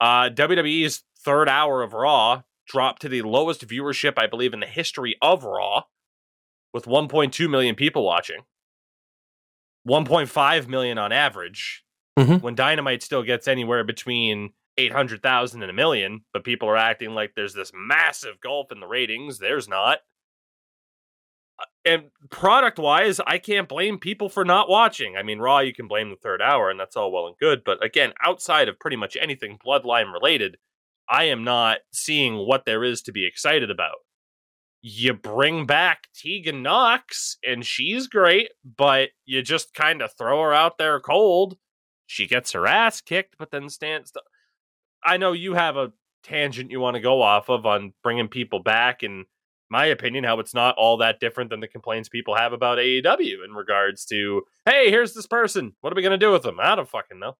[0.00, 4.66] Uh, WWE's third hour of Raw dropped to the lowest viewership, I believe, in the
[4.66, 5.82] history of Raw,
[6.72, 8.40] with 1.2 million people watching.
[9.88, 11.84] 1.5 million on average.
[12.18, 12.40] Mhm.
[12.40, 17.34] When Dynamite still gets anywhere between 800,000 and a million, but people are acting like
[17.34, 19.38] there's this massive gulf in the ratings.
[19.38, 20.00] There's not.
[21.84, 25.16] And product wise, I can't blame people for not watching.
[25.16, 27.62] I mean, Raw, you can blame the third hour, and that's all well and good.
[27.64, 30.56] But again, outside of pretty much anything bloodline related,
[31.08, 33.98] I am not seeing what there is to be excited about.
[34.82, 40.52] You bring back Tegan Nox, and she's great, but you just kind of throw her
[40.52, 41.56] out there cold.
[42.06, 44.12] She gets her ass kicked, but then stands.
[45.04, 45.92] I know you have a
[46.24, 49.26] tangent you want to go off of on bringing people back, and
[49.70, 53.44] my opinion, how it's not all that different than the complaints people have about AEW
[53.44, 55.74] in regards to, hey, here's this person.
[55.80, 56.58] What are we going to do with them?
[56.60, 57.36] I don't fucking know.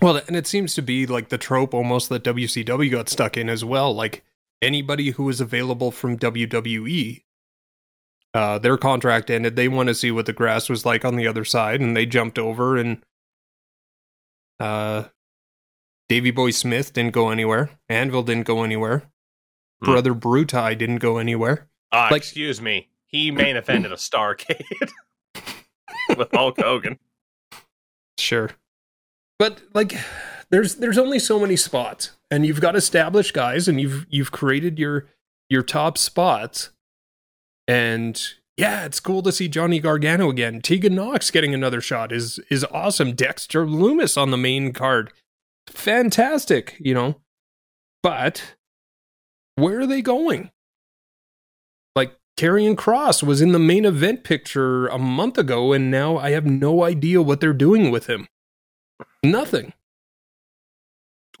[0.00, 3.48] Well, and it seems to be like the trope almost that WCW got stuck in
[3.48, 3.94] as well.
[3.94, 4.24] Like
[4.60, 7.22] anybody who is available from WWE,
[8.34, 9.56] uh, their contract ended.
[9.56, 12.06] They want to see what the grass was like on the other side, and they
[12.06, 12.76] jumped over.
[12.76, 13.04] And
[14.58, 15.04] uh,
[16.08, 17.70] Davy Boy Smith didn't go anywhere.
[17.88, 19.11] Anvil didn't go anywhere.
[19.82, 19.90] Hmm.
[19.92, 21.68] Brother Bruti didn't go anywhere.
[21.90, 22.88] Ah, Like- excuse me.
[23.06, 24.90] He main offended a Starcade
[26.16, 26.98] with Hulk Hogan.
[28.18, 28.50] Sure.
[29.38, 29.94] But like
[30.50, 34.78] there's there's only so many spots and you've got established guys and you've you've created
[34.78, 35.08] your
[35.50, 36.70] your top spots.
[37.68, 38.18] And
[38.56, 40.60] yeah, it's cool to see Johnny Gargano again.
[40.62, 43.12] Tegan Nox getting another shot is is awesome.
[43.14, 45.12] Dexter Lumis on the main card.
[45.68, 47.16] Fantastic, you know.
[48.02, 48.54] But
[49.56, 50.50] where are they going?
[51.94, 56.30] Like Karrion Kross was in the main event picture a month ago, and now I
[56.30, 58.28] have no idea what they're doing with him.
[59.22, 59.72] Nothing.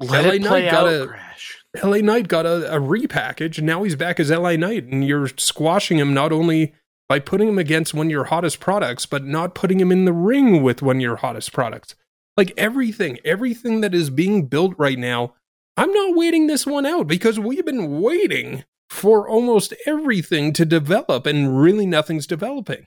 [0.00, 1.64] Let LA Knight got out, a- Crash.
[1.82, 5.28] LA Knight got a, a repackage, and now he's back as LA Knight, and you're
[5.28, 6.74] squashing him not only
[7.08, 10.12] by putting him against one of your hottest products, but not putting him in the
[10.12, 11.94] ring with one of your hottest products.
[12.36, 15.34] Like everything, everything that is being built right now,
[15.76, 21.24] I'm not waiting this one out because we've been waiting for almost everything to develop,
[21.26, 22.86] and really nothing's developing.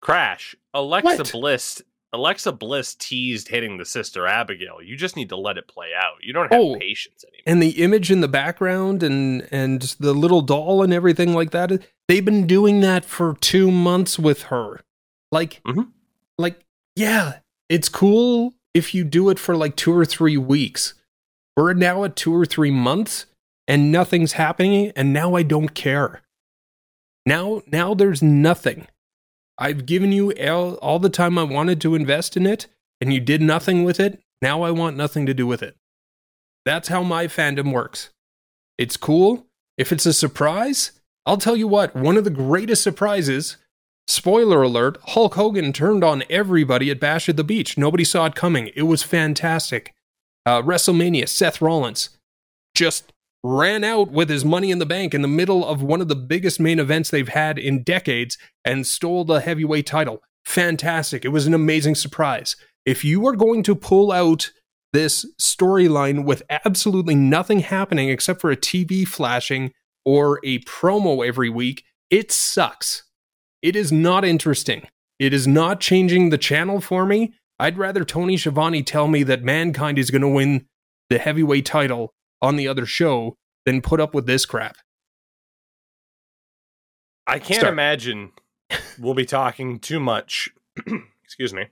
[0.00, 0.54] Crash.
[0.72, 1.32] Alexa What?
[1.32, 1.82] Bliss.
[2.14, 4.78] Alexa Bliss teased hitting the sister Abigail.
[4.82, 6.14] You just need to let it play out.
[6.22, 6.76] You don't have Oh.
[6.78, 7.42] patience anymore.
[7.46, 11.70] and the image in the background and and the little doll and everything like that
[12.08, 14.80] they've been doing that for two months with her
[15.30, 15.88] like Mhm.
[16.38, 16.60] like
[16.96, 20.94] yeah it's cool if you do it for like two or three weeks
[21.58, 23.26] we're now at two or three months
[23.66, 26.22] and nothing's happening and now i don't care
[27.26, 28.86] now now there's nothing
[29.58, 32.66] i've given you all, all the time i wanted to invest in it
[33.00, 35.76] and you did nothing with it now i want nothing to do with it
[36.68, 38.10] that's how my fandom works.
[38.76, 39.46] It's cool.
[39.78, 40.92] If it's a surprise,
[41.24, 43.56] I'll tell you what, one of the greatest surprises,
[44.06, 47.78] spoiler alert, Hulk Hogan turned on everybody at Bash at the Beach.
[47.78, 48.70] Nobody saw it coming.
[48.76, 49.94] It was fantastic.
[50.48, 52.08] Uh, WrestleMania, Seth Rollins
[52.74, 53.12] just
[53.44, 56.16] ran out with his money in the bank in the middle of one of the
[56.16, 60.22] biggest main events they've had in decades and stole the heavyweight title.
[60.46, 61.26] Fantastic.
[61.26, 62.56] It was an amazing surprise.
[62.86, 64.50] If you are going to pull out
[64.94, 69.72] this storyline with absolutely nothing happening except for a TV flashing
[70.06, 73.02] or a promo every week, it sucks.
[73.60, 74.88] It is not interesting.
[75.18, 77.34] It is not changing the channel for me.
[77.58, 80.66] I'd rather Tony Schiavone tell me that Mankind is going to win
[81.10, 84.76] the heavyweight title on the other show than put up with this crap.
[87.26, 87.72] I can't Start.
[87.72, 88.32] imagine
[88.98, 90.48] we'll be talking too much,
[91.24, 91.66] excuse me,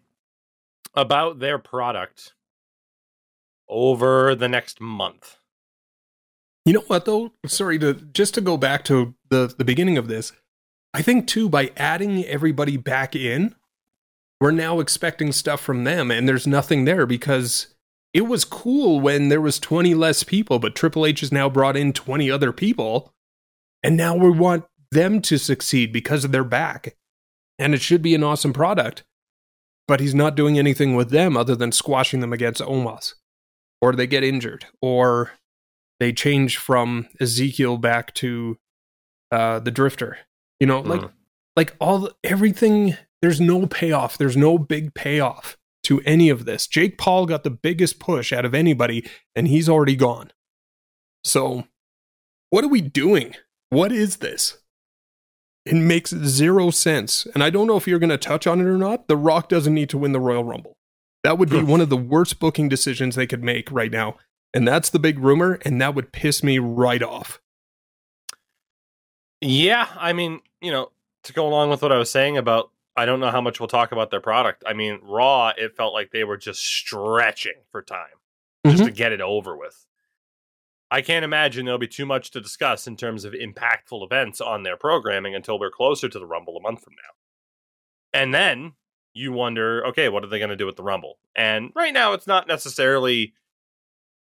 [0.95, 2.35] about their product
[3.69, 5.37] over the next month.
[6.65, 7.33] You know what though?
[7.47, 10.33] Sorry to just to go back to the the beginning of this.
[10.93, 13.55] I think too by adding everybody back in,
[14.41, 17.69] we're now expecting stuff from them and there's nothing there because
[18.13, 21.77] it was cool when there was 20 less people, but Triple H has now brought
[21.77, 23.13] in 20 other people
[23.83, 26.97] and now we want them to succeed because of their back.
[27.59, 29.05] And it should be an awesome product.
[29.89, 33.15] But he's not doing anything with them other than squashing them against Omos.
[33.81, 35.33] Or they get injured or
[36.01, 38.59] they change from Ezekiel back to
[39.31, 40.19] uh, the Drifter.
[40.59, 41.13] You know, like Mm.
[41.57, 42.97] like all the, everything.
[43.23, 44.19] There's no payoff.
[44.19, 46.67] There's no big payoff to any of this.
[46.67, 50.33] Jake Paul got the biggest push out of anybody, and he's already gone.
[51.25, 51.65] So,
[52.51, 53.35] what are we doing?
[53.71, 54.59] What is this?
[55.65, 57.27] It makes zero sense.
[57.35, 59.09] And I don't know if you're going to touch on it or not.
[59.09, 60.77] The Rock doesn't need to win the Royal Rumble.
[61.25, 61.67] That would be hmm.
[61.67, 64.17] one of the worst booking decisions they could make right now.
[64.55, 67.41] And that's the big rumor, and that would piss me right off.
[69.41, 70.93] Yeah, I mean, you know,
[71.25, 73.69] to go along with what I was saying about I don't know how much we'll
[73.69, 74.65] talk about their product.
[74.67, 78.07] I mean, Raw, it felt like they were just stretching for time
[78.65, 78.95] just to mm-hmm.
[78.95, 79.87] get it over with.
[80.91, 84.63] I can't imagine there'll be too much to discuss in terms of impactful events on
[84.63, 88.19] their programming until we're closer to the Rumble a month from now.
[88.19, 88.75] And then
[89.13, 91.19] you wonder, okay, what are they going to do with the Rumble?
[91.35, 93.35] And right now, it's not necessarily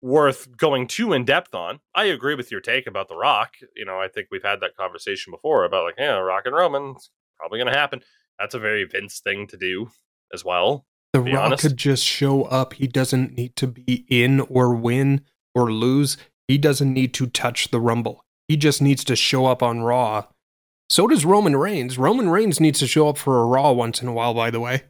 [0.02, 1.80] worth going too in depth on.
[1.96, 3.56] I agree with your take about The Rock.
[3.76, 6.94] You know, I think we've had that conversation before about like, yeah, Rock and Roman,
[6.96, 8.02] it's probably going to happen.
[8.40, 9.90] That's a very Vince thing to do
[10.34, 10.86] as well.
[11.14, 11.62] The Rock honest.
[11.64, 12.74] could just show up.
[12.74, 15.22] He doesn't need to be in or win
[15.56, 16.18] or lose.
[16.48, 18.24] He doesn't need to touch the Rumble.
[18.48, 20.26] He just needs to show up on Raw.
[20.90, 21.98] So does Roman Reigns.
[21.98, 24.60] Roman Reigns needs to show up for a Raw once in a while, by the
[24.60, 24.84] way,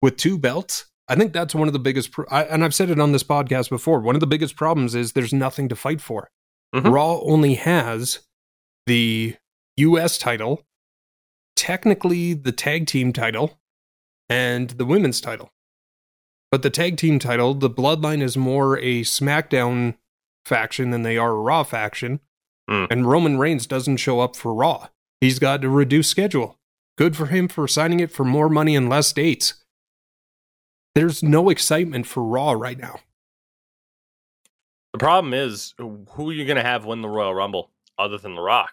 [0.00, 0.86] with two belts.
[1.08, 3.24] I think that's one of the biggest, pro- I, and I've said it on this
[3.24, 4.00] podcast before.
[4.00, 6.30] One of the biggest problems is there's nothing to fight for.
[6.74, 6.92] Mhm.
[6.92, 8.20] Raw only has
[8.86, 9.34] the
[9.76, 10.18] U.S.
[10.18, 10.64] title,
[11.60, 13.60] technically the tag team title,
[14.30, 15.52] and the women's title.
[16.50, 19.98] But the tag team title, the Bloodline is more a SmackDown
[20.46, 22.20] faction than they are a Raw faction.
[22.66, 22.86] Hmm.
[22.90, 24.88] And Roman Reigns doesn't show up for Raw.
[25.20, 26.58] He's got a reduced schedule.
[26.96, 29.62] Good for him for signing it for more money and less dates.
[30.94, 33.00] There's no excitement for Raw right now.
[34.94, 38.34] The problem is who are you going to have win the Royal Rumble other than
[38.34, 38.72] The Rock?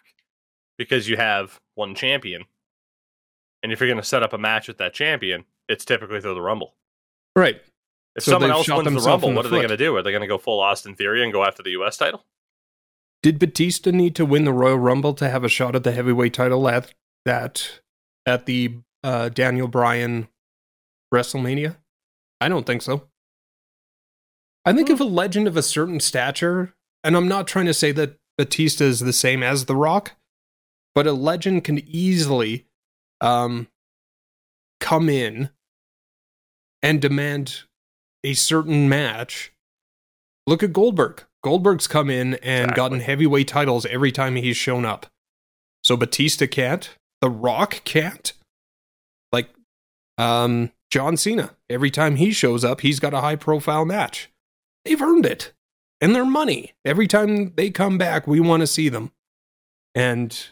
[0.78, 2.46] Because you have one champion.
[3.62, 6.34] And if you're going to set up a match with that champion, it's typically through
[6.34, 6.74] the Rumble.
[7.34, 7.60] Right.
[8.16, 9.96] If So someone else wins the Rumble, the what are they going to do?
[9.96, 12.24] Are they going to go full Austin Theory and go after the US title?
[13.22, 16.34] Did Batista need to win the Royal Rumble to have a shot at the heavyweight
[16.34, 16.94] title at
[17.24, 17.80] that
[18.26, 20.28] at the uh, Daniel Bryan
[21.12, 21.76] WrestleMania?
[22.40, 23.08] I don't think so.
[24.64, 27.90] I think if a legend of a certain stature, and I'm not trying to say
[27.92, 30.12] that Batista is the same as The Rock,
[30.94, 32.66] but a legend can easily
[33.20, 33.68] um,
[34.80, 35.50] come in
[36.82, 37.62] and demand
[38.24, 39.52] a certain match.
[40.46, 41.24] Look at Goldberg.
[41.42, 42.76] Goldberg's come in and Exactly.
[42.76, 45.06] gotten heavyweight titles every time he's shown up.
[45.84, 46.90] So Batista can't.
[47.20, 48.32] The Rock can't.
[49.32, 49.50] Like
[50.16, 54.30] um John Cena, every time he shows up, he's got a high profile match.
[54.84, 55.52] They've earned it.
[56.00, 56.74] And their money.
[56.84, 59.10] Every time they come back, we want to see them.
[59.94, 60.48] And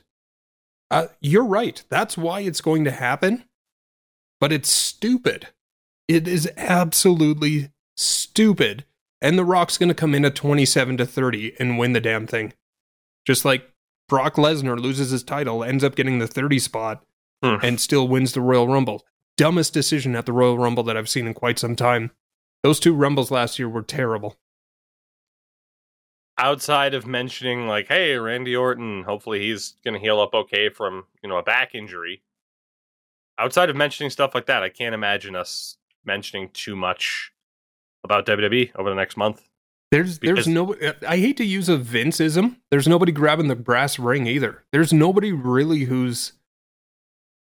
[0.91, 1.83] uh, you're right.
[1.89, 3.45] That's why it's going to happen.
[4.41, 5.49] But it's stupid.
[6.09, 8.85] It is absolutely stupid.
[9.23, 12.27] And The Rock's going to come in at 27 to 30 and win the damn
[12.27, 12.53] thing.
[13.27, 13.71] Just like
[14.09, 17.03] Brock Lesnar loses his title, ends up getting the 30 spot,
[17.43, 17.57] Hmm.
[17.63, 19.05] and still wins the Royal Rumble.
[19.37, 22.11] Dumbest decision at the Royal Rumble that I've seen in quite some time.
[22.63, 24.37] Those two Rumbles last year were terrible.
[26.39, 31.05] Outside of mentioning like, hey, Randy Orton, hopefully he's going to heal up okay from,
[31.23, 32.23] you know, a back injury.
[33.39, 37.33] Outside of mentioning stuff like that, I can't imagine us mentioning too much
[38.05, 39.49] about WWE over the next month.
[39.91, 40.75] There's Because- there's no
[41.07, 42.57] I hate to use a Vinceism.
[42.71, 44.65] There's nobody grabbing the brass ring either.
[44.73, 46.33] There's nobody really who's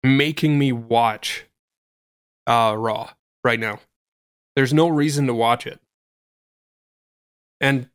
[0.04, 1.46] making me watch
[2.48, 3.12] uh Raw
[3.44, 3.80] right now.
[4.56, 5.80] There's no reason to watch it.
[7.60, 7.90] And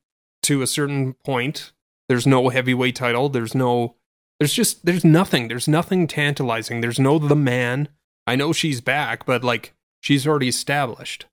[0.47, 1.73] to a certain point,
[2.09, 3.29] there's no heavyweight title.
[3.29, 3.97] There's no,
[4.39, 5.49] there's just, there's nothing.
[5.49, 6.81] There's nothing tantalizing.
[6.81, 7.89] There's no the man.
[8.27, 11.27] I know she's back, but like she's already established.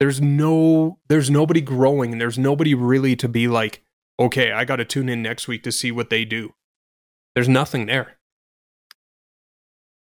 [0.00, 3.82] There's no, there's nobody growing and there's nobody really to be like,
[4.18, 6.54] okay, I got to tune in next week to see what they do.
[7.34, 8.18] There's nothing there.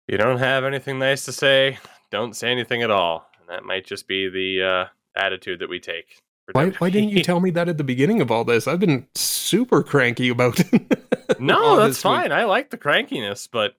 [0.07, 1.79] You don't have anything nice to say,
[2.11, 3.29] don't say anything at all.
[3.41, 4.85] And that might just be the uh,
[5.21, 6.21] attitude that we take.
[6.53, 8.67] Why, why didn't you tell me that at the beginning of all this?
[8.67, 10.99] I've been super cranky about it.
[11.39, 12.03] No, that's week.
[12.03, 12.33] fine.
[12.33, 13.77] I like the crankiness, but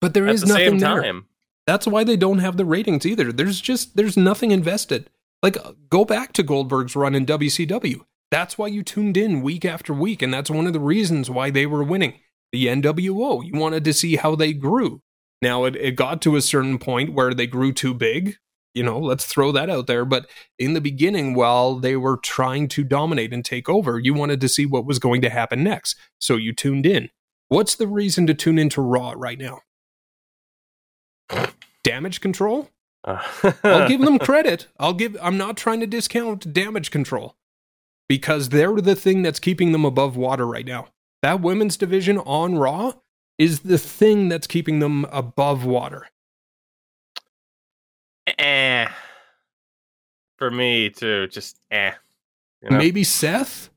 [0.00, 1.22] But there at is the nothing same there.
[1.66, 3.32] That's why they don't have the ratings either.
[3.32, 5.08] There's just there's nothing invested.
[5.42, 8.04] Like uh, go back to Goldberg's run in WCW.
[8.30, 11.50] That's why you tuned in week after week, and that's one of the reasons why
[11.50, 12.20] they were winning.
[12.52, 15.00] The NWO, you wanted to see how they grew.
[15.40, 18.36] Now it, it got to a certain point where they grew too big.
[18.74, 20.04] You know, let's throw that out there.
[20.04, 24.40] But in the beginning, while they were trying to dominate and take over, you wanted
[24.40, 25.96] to see what was going to happen next.
[26.18, 27.10] So you tuned in.
[27.48, 29.60] What's the reason to tune into Raw right now?
[31.84, 32.70] Damage control?
[33.04, 33.22] uh,
[33.62, 34.68] I'll give them credit.
[34.78, 37.36] I'll give I'm not trying to discount damage control
[38.08, 40.88] because they're the thing that's keeping them above water right now.
[41.22, 42.94] That women's division on Raw
[43.38, 46.08] is the thing that's keeping them above water.
[48.26, 48.88] Eh.
[50.38, 51.92] For me too, just eh.
[52.62, 52.78] You know?
[52.78, 53.70] Maybe Seth?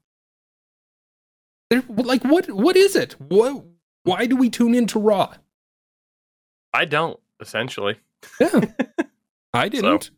[1.69, 3.13] They're, like what what is it?
[3.19, 3.63] What
[4.03, 5.33] why do we tune into Raw?
[6.73, 7.97] I don't essentially.
[8.39, 8.61] Yeah.
[9.53, 10.11] I didn't.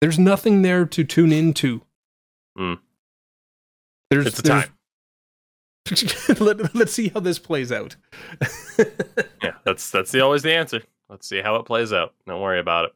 [0.00, 1.82] There's nothing there to tune into.
[2.56, 2.74] Hmm.
[4.10, 4.74] There's It's there's- time.
[6.38, 7.96] Let, let's see how this plays out.
[9.42, 10.82] Yeah, that's that's the, always the answer.
[11.08, 12.12] Let's see how it plays out.
[12.26, 12.92] Don't worry about it.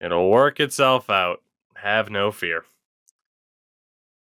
[0.00, 1.42] It'll work itself out.
[1.76, 2.64] Have no fear.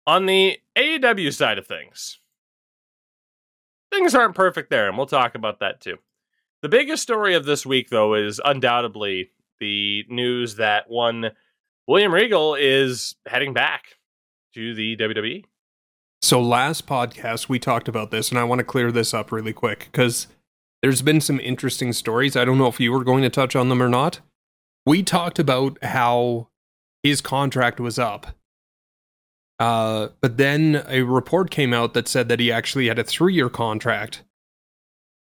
[0.06, 2.18] On the AEW side of things,
[3.92, 5.96] things aren't perfect there, and we'll talk about that too.
[6.62, 11.30] The biggest story of this week, though, is undoubtedly the news that one
[11.86, 13.96] William Regal is heading back
[14.54, 14.96] to the.
[14.96, 15.44] WWE.
[16.22, 19.52] So last podcast we talked about this, and I want to clear this up really
[19.52, 20.26] quick because
[20.80, 22.34] there's been some interesting stories.
[22.34, 24.20] I don't know if you were going to touch on them or not.
[24.86, 26.48] We talked about how
[27.02, 28.28] his contract was up.
[29.58, 33.34] Uh, but then a report came out that said that he actually had a three
[33.34, 34.22] year contract.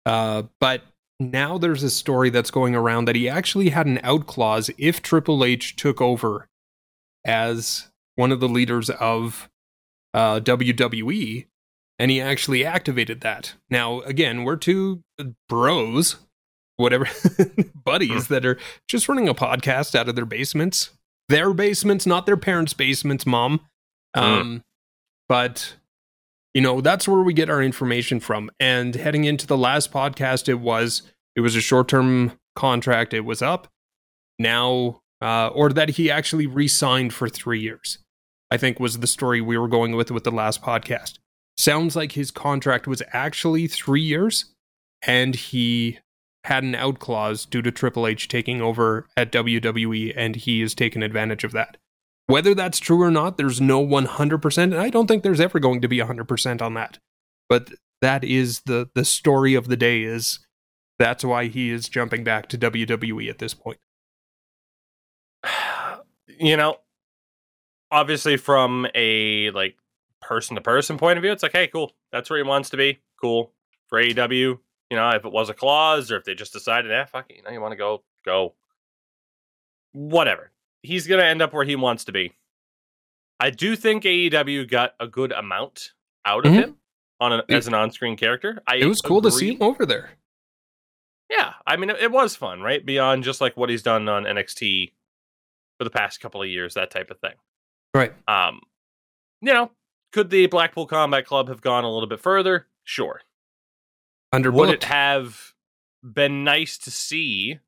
[0.06, 0.84] Uh, but
[1.19, 5.02] now there's a story that's going around that he actually had an out clause if
[5.02, 6.47] Triple H took over
[7.26, 9.50] as one of the leaders of
[10.13, 11.45] uh, WWE,
[12.00, 13.54] and he actually activated that.
[13.69, 15.04] Now, again, we're two
[15.47, 16.17] bros,
[16.82, 17.08] whatever,
[17.86, 20.91] buddies that are just running a podcast out of their basements,
[21.30, 23.62] their basements, not their parents' basements, mom.
[24.13, 24.63] Um,
[25.30, 25.76] but
[26.54, 28.52] you know that's where we get our information from.
[28.60, 31.04] And heading into the last podcast, it was
[31.36, 33.13] it was a short term contract.
[33.13, 33.70] It was up
[34.38, 38.00] now, uh, or that he actually re-signed for three years.
[38.50, 41.20] I think was the story we were going with with the last podcast.
[41.58, 44.54] Sounds like his contract was actually three years,
[45.02, 46.00] and he
[46.45, 50.73] had an out clause due to Triple H taking over at WWE, and he has
[50.73, 51.77] taken advantage of that.
[52.27, 55.82] Whether that's true or not, there's no 100%, and I don't think there's ever going
[55.82, 56.97] to be 100% on that.
[57.49, 60.39] But that is the the story of the day is
[60.97, 63.77] that's why he is jumping back to WWE at this point.
[66.27, 66.77] you know,
[67.91, 69.77] obviously from a like
[70.21, 71.91] person to person point of view, it's like, hey, cool.
[72.12, 73.01] That's where he wants to be.
[73.19, 73.51] Cool.
[73.88, 74.60] For AEW,
[74.91, 77.38] you know, if it was a clause or if they just decided, eh, fuck it,
[77.38, 78.54] you know, you want to go, go.
[79.93, 80.51] Whatever.
[80.84, 82.34] He's gonna end up where he wants to be.
[83.39, 85.93] I do think AEW got a good amount
[86.25, 86.56] out of Mhm.
[86.63, 86.77] him
[87.19, 88.62] on as an on-screen character.
[88.67, 90.12] I It was cool to see him over there.
[91.30, 92.86] Yeah, I mean, it, it was fun, right?
[92.86, 94.93] Beyond just like what he's done on NXT
[95.77, 97.36] for the past couple of years, that type of thing.
[97.95, 98.13] Right.
[98.27, 98.62] Um,
[99.41, 99.71] you know,
[100.12, 102.67] could the Blackpool Combat Club have gone a little bit further?
[102.84, 103.21] Sure.
[104.34, 104.54] Underbooked.
[104.54, 105.54] Would it have
[106.04, 107.60] been nice to see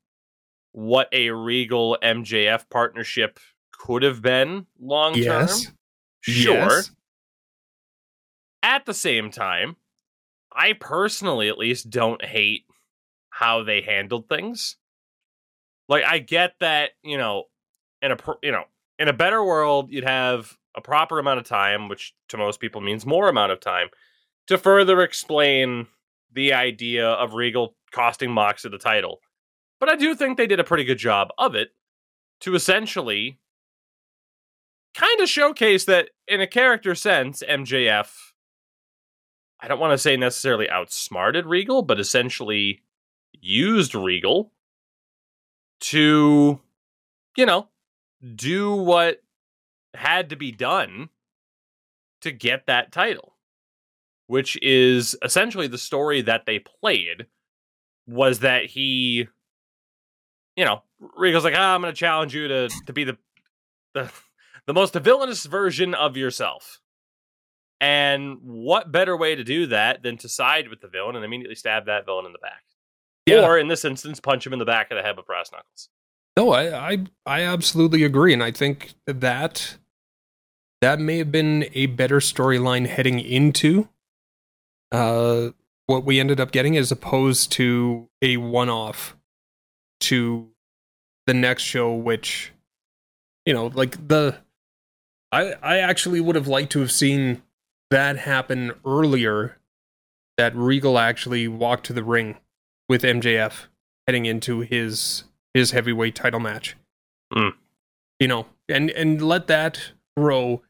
[0.72, 3.38] what a Regal MJF partnership
[3.72, 5.22] could have been long term?
[5.22, 5.72] yes.
[6.20, 6.54] Sure.
[6.54, 6.90] Yes.
[8.62, 9.76] At the same time,
[10.50, 12.64] I personally at least don't hate
[13.28, 14.76] how they handled things.
[15.86, 17.44] Like I get that, you know,
[18.00, 18.64] in a you know,
[18.98, 22.80] in a better world, you'd have a proper amount of time, which to most people
[22.80, 23.88] means more amount of time,
[24.46, 25.88] to further explain
[26.34, 29.20] the idea of Regal costing Moxley the title.
[29.80, 31.68] But I do think they did a pretty good job of it
[32.40, 33.38] to essentially
[34.94, 38.10] kind of showcase that in a character sense, MJF,
[39.60, 42.82] I don't want to say necessarily outsmarted Regal, but essentially
[43.32, 44.52] used Regal
[45.80, 46.60] to,
[47.36, 47.68] you know,
[48.34, 49.22] do what
[49.94, 51.10] had to be done
[52.20, 53.33] to get that title,
[54.26, 57.26] which is essentially the story that they played
[58.06, 59.28] was that he,
[60.56, 60.82] you know,
[61.16, 63.18] Regal's like, ah, I'm going to challenge you to to be the
[63.94, 64.10] the
[64.66, 66.80] the most villainous version of yourself.
[67.80, 71.56] And what better way to do that than to side with the villain and immediately
[71.56, 72.62] stab that villain in the back?
[73.26, 73.46] Yeah.
[73.46, 75.88] Or in this instance, punch him in the back of the head with brass knuckles.
[76.36, 79.76] No, I, I I absolutely agree, and I think that
[80.80, 83.88] that may have been a better storyline heading into
[84.94, 85.50] uh,
[85.86, 89.16] what we ended up getting, as opposed to a one-off
[90.00, 90.48] to
[91.26, 92.52] the next show, which
[93.44, 94.36] you know, like the
[95.32, 97.42] I I actually would have liked to have seen
[97.90, 99.58] that happen earlier.
[100.36, 102.36] That Regal actually walked to the ring
[102.88, 103.66] with MJF
[104.06, 106.76] heading into his his heavyweight title match.
[107.32, 107.54] Mm.
[108.20, 110.62] You know, and and let that grow.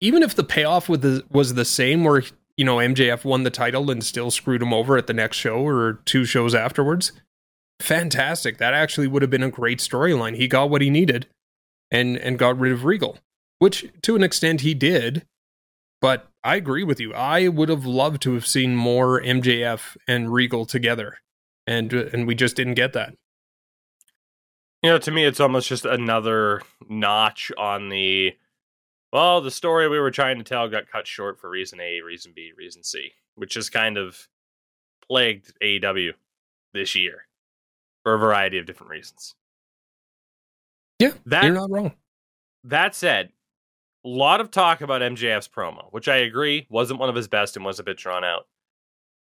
[0.00, 2.22] Even if the payoff with the, was the same, where
[2.56, 5.66] you know MJF won the title and still screwed him over at the next show
[5.66, 7.12] or two shows afterwards,
[7.80, 8.58] fantastic.
[8.58, 10.36] That actually would have been a great storyline.
[10.36, 11.26] He got what he needed,
[11.90, 13.18] and and got rid of Regal,
[13.58, 15.24] which to an extent he did.
[16.00, 17.14] But I agree with you.
[17.14, 21.18] I would have loved to have seen more MJF and Regal together,
[21.66, 23.14] and and we just didn't get that.
[24.82, 28.32] You know, to me, it's almost just another notch on the.
[29.12, 32.32] Well, the story we were trying to tell got cut short for reason A, reason
[32.34, 34.28] B, reason C, which has kind of
[35.06, 36.12] plagued AEW
[36.72, 37.26] this year
[38.02, 39.34] for a variety of different reasons.
[40.98, 41.92] Yeah, That you're not wrong.
[42.64, 43.30] that said,
[44.04, 47.56] a lot of talk about MJF's promo, which I agree wasn't one of his best
[47.56, 48.46] and was a bit drawn out.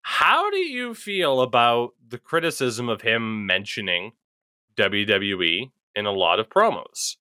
[0.02, 4.12] How do you feel about the criticism of him mentioning
[4.76, 7.16] WWE in a lot of promos?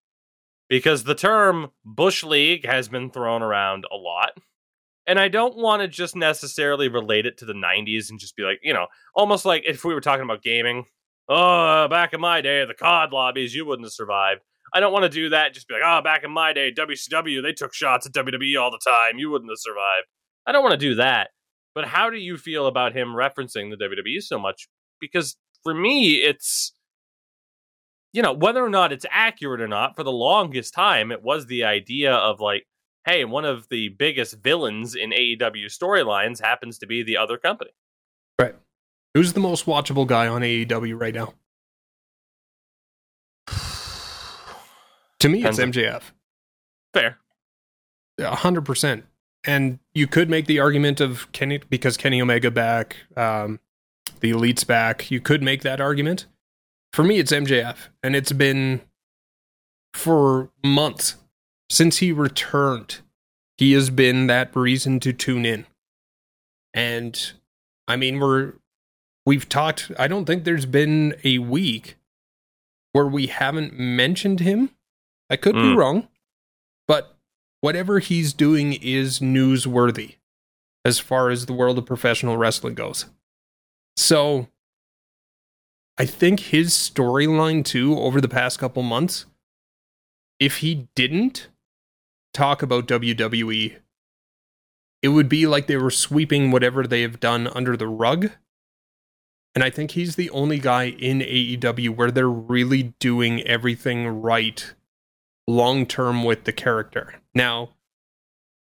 [0.74, 4.32] Because the term Bush League has been thrown around a lot.
[5.06, 8.42] And I don't want to just necessarily relate it to the 90s and just be
[8.42, 10.86] like, you know, almost like if we were talking about gaming.
[11.30, 14.42] Oh, back in my day, the COD lobbies, you wouldn't have survived.
[14.74, 15.54] I don't want to do that.
[15.54, 18.72] Just be like, oh, back in my day, WCW, they took shots at WWE all
[18.72, 19.20] the time.
[19.20, 20.08] You wouldn't have survived.
[20.48, 21.30] I don't want to do that.
[21.76, 24.68] But how do you feel about him referencing the WWE so much?
[25.00, 26.74] Because for me, it's,
[28.14, 31.48] you know, whether or not it's accurate or not, for the longest time, it was
[31.48, 32.68] the idea of like,
[33.06, 37.72] hey, one of the biggest villains in AEW storylines happens to be the other company.
[38.40, 38.56] Right.
[39.16, 41.34] Who's the most watchable guy on AEW right now?
[45.20, 46.02] To me, it's MJF.
[46.94, 47.18] Fair.
[48.20, 49.06] A hundred percent.
[49.46, 53.62] And you could make the argument of Kenny because Kenny Omega back, um,
[54.20, 55.10] the Elite's back.
[55.10, 56.26] You could make that argument.
[56.94, 58.82] For me, it's MJF, and it's been
[59.96, 61.16] for months
[61.70, 63.00] since he returned.
[63.58, 65.66] He has been that reason to tune in.
[66.74, 67.34] And
[67.88, 68.54] I mean, we're
[69.26, 69.92] we've talked.
[69.98, 71.96] I don't think there's been a week
[72.92, 74.70] where we haven't mentioned him.
[75.32, 75.78] I could be Mm.
[75.78, 76.08] wrong,
[76.88, 77.18] but
[77.62, 80.18] whatever he's doing is newsworthy
[80.86, 83.06] as far as the world of professional wrestling goes.
[83.98, 84.50] So
[85.98, 89.26] I think his storyline too over the past couple months,
[90.40, 91.50] if he didn't
[92.34, 93.78] talk about WWE,
[95.02, 98.32] it would be like they were sweeping whatever they have done under the rug.
[99.54, 104.74] And I think he's the only guy in AEW where they're really doing everything right
[105.48, 107.16] long term with the character.
[107.36, 107.70] Now,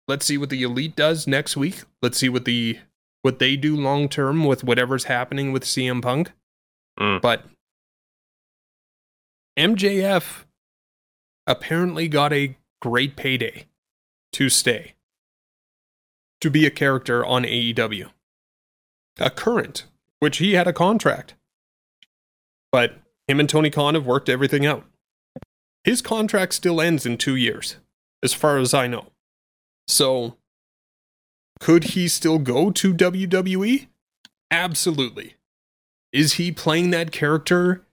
[0.08, 1.82] let's see what the elite does next week.
[2.02, 2.78] Let's see what the
[3.22, 6.32] what they do long term with whatever's happening with CM Punk.
[7.00, 7.20] Mm.
[7.20, 7.44] But
[9.58, 10.44] MJF
[11.46, 13.66] apparently got a great payday
[14.32, 14.94] to stay
[16.40, 18.10] to be a character on AEW.
[19.18, 19.84] A current,
[20.18, 21.34] which he had a contract.
[22.72, 22.94] But
[23.28, 24.84] him and Tony Khan have worked everything out.
[25.84, 27.76] His contract still ends in two years,
[28.22, 29.08] as far as I know.
[29.88, 30.36] So,
[31.58, 33.88] could he still go to WWE?
[34.50, 35.34] Absolutely.
[36.12, 37.84] Is he playing that character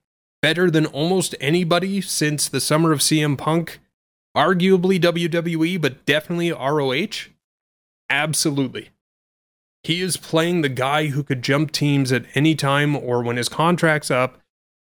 [0.42, 3.80] better than almost anybody since the summer of CM Punk?
[4.36, 7.30] Arguably WWE, but definitely ROH?
[8.10, 8.90] Absolutely.
[9.84, 13.50] He is playing the guy who could jump teams at any time or when his
[13.50, 14.40] contract's up,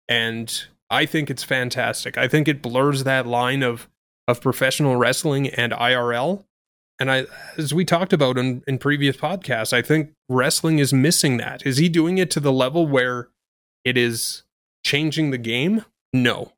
[0.07, 2.17] and I think it's fantastic.
[2.17, 3.87] I think it blurs that line of
[4.27, 6.45] of professional wrestling and IRL.
[6.99, 7.25] And I,
[7.57, 11.65] as we talked about in, in previous podcasts, I think wrestling is missing that.
[11.65, 13.29] Is he doing it to the level where
[13.85, 14.43] it is
[14.83, 15.85] changing the game?
[16.11, 16.53] No.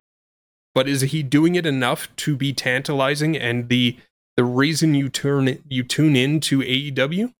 [0.73, 3.97] But is he doing it enough to be tantalizing and the
[4.37, 7.33] the reason you turn you tune in to AEW?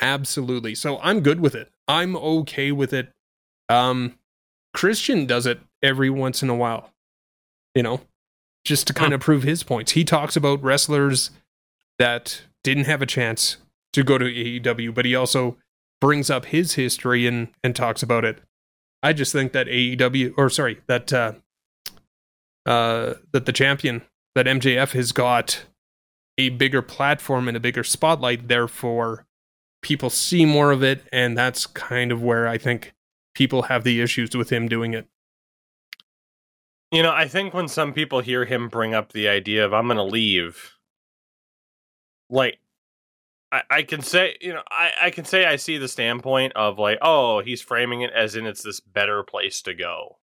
[0.00, 0.74] Absolutely.
[0.74, 1.72] So I'm good with it.
[1.88, 3.12] I'm okay with it.
[3.68, 4.18] Um
[4.74, 6.92] Christian does it every once in a while.
[7.74, 8.02] You know,
[8.64, 9.92] just to kind of prove his points.
[9.92, 11.30] He talks about wrestlers
[11.98, 13.58] that didn't have a chance
[13.92, 15.56] to go to AEW, but he also
[16.00, 18.40] brings up his history and and talks about it.
[19.02, 21.32] I just think that AEW or sorry, that uh
[22.66, 24.02] uh that the champion
[24.34, 25.64] that MJF has got
[26.38, 29.24] a bigger platform and a bigger spotlight therefore
[29.80, 32.92] people see more of it and that's kind of where I think
[33.34, 35.06] people have the issues with him doing it.
[36.90, 39.86] You know, I think when some people hear him bring up the idea of I'm
[39.86, 40.75] going to leave,
[42.28, 42.58] like,
[43.52, 46.78] I, I can say, you know, I, I can say I see the standpoint of
[46.78, 50.18] like, oh, he's framing it as in it's this better place to go.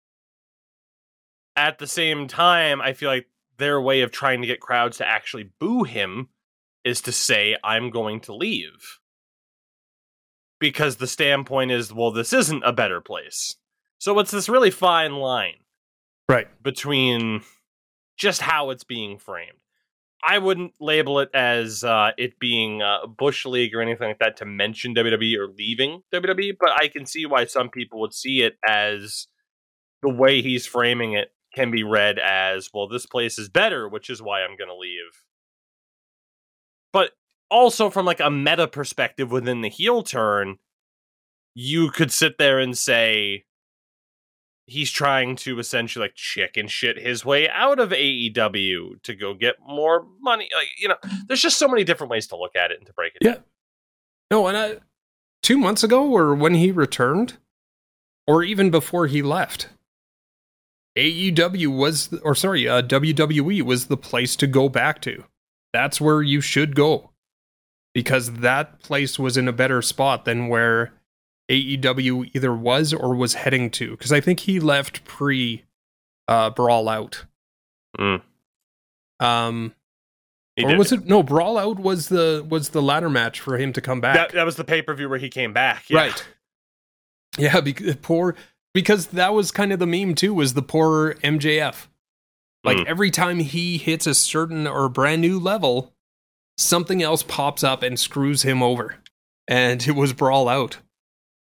[1.56, 3.28] At the same time, I feel like
[3.58, 6.30] their way of trying to get crowds to actually boo him
[6.86, 9.00] is to say, I'm going to leave.
[10.60, 13.56] Because the standpoint is, well, this isn't a better place.
[13.98, 15.56] So it's this really fine line
[16.30, 16.48] Right.
[16.64, 17.42] between
[18.18, 19.58] just how it's being framed.
[20.24, 24.38] I wouldn't label it as uh, it being uh, Bush League or anything like that
[24.38, 28.42] to mention WWE or leaving WWE, but I can see why some people would see
[28.42, 29.28] it as
[30.02, 34.10] the way he's framing it can be read as, well, this place is better, which
[34.10, 35.24] is why I'm going to leave.
[36.92, 37.12] But
[37.50, 40.58] also from like a meta perspective within the heel turn,
[41.56, 43.46] you could sit there and say,
[44.70, 49.56] he's trying to essentially like chicken shit his way out of AEW to go get
[49.66, 50.50] more money.
[50.56, 50.98] Like, you know,
[51.28, 53.26] there's just so many different ways to look at it and to break it.
[53.26, 53.38] Yeah.
[54.32, 54.78] No, and I,
[55.42, 57.38] two months ago, or when he returned,
[58.28, 59.70] or even before he left,
[60.98, 65.24] AEW was, or sorry, uh, WWE was the place to go back to.
[65.74, 67.12] That's where you should go
[67.94, 70.94] because that place was in a better spot than where
[71.50, 73.92] AEW either was or was heading to.
[73.92, 75.64] Because I think he left pre
[76.28, 77.26] uh, Brawl Out.
[78.00, 78.22] Mm.
[79.20, 79.74] Um,
[80.56, 80.78] He or did.
[80.78, 84.00] was it no Brawl Out was the was the ladder match for him to come
[84.02, 84.16] back.
[84.16, 85.90] that, that was the pay per view where he came back.
[85.90, 85.98] Yeah.
[85.98, 86.28] Right.
[87.38, 88.36] Yeah, because poor
[88.74, 91.88] because that was kind of the meme too was the poor MJF.
[92.64, 92.86] Like Mm.
[92.88, 95.94] every time he hits a certain or brand new level,
[96.58, 98.96] something else pops up and screws him over.
[99.48, 100.78] And it was brawl out.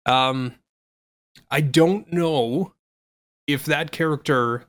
[0.05, 0.55] Um
[1.49, 2.73] I don't know
[3.47, 4.65] if that character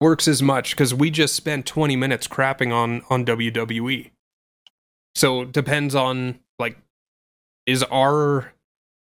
[0.00, 4.10] works as much cuz we just spent 20 minutes crapping on on WWE.
[5.14, 6.78] So it depends on like
[7.66, 8.52] is our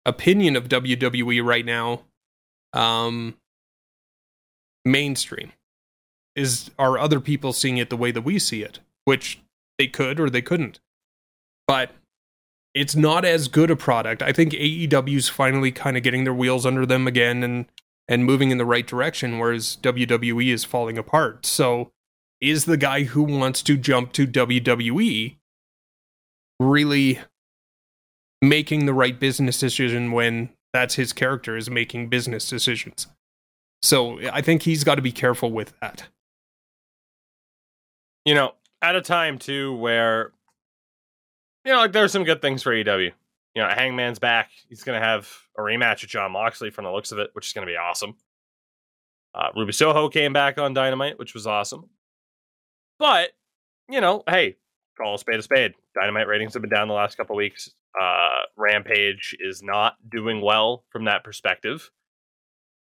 [0.06, 2.04] opinion of WWE right now
[2.74, 3.38] um
[4.86, 5.52] mainstream?
[6.36, 8.80] Is are other people seeing it the way that we see it?
[9.06, 9.40] Which
[9.78, 10.80] they could or they couldn't.
[11.68, 11.92] But
[12.76, 16.65] it's not as good a product i think aew's finally kind of getting their wheels
[16.65, 17.65] under them again and
[18.07, 21.91] and moving in the right direction whereas wwe is falling apart so
[22.39, 25.38] is the guy who wants to jump to wwe
[26.59, 27.19] really
[28.41, 33.07] making the right business decision when that's his character is making business decisions.
[33.82, 36.07] So I think he's got to be careful with that.
[38.26, 40.32] You know, at a time too where,
[41.66, 43.11] you know, like there's some good things for AEW.
[43.55, 44.51] You know, Hangman's back.
[44.70, 47.47] He's going to have a rematch with Jon Moxley from the looks of it, which
[47.47, 48.16] is going to be awesome.
[49.34, 51.89] Uh, Ruby Soho came back on Dynamite, which was awesome.
[52.99, 53.32] But,
[53.89, 54.57] you know, hey,
[54.97, 55.74] call a spade a spade.
[55.99, 57.70] Dynamite ratings have been down the last couple weeks.
[57.99, 61.91] Uh, Rampage is not doing well from that perspective.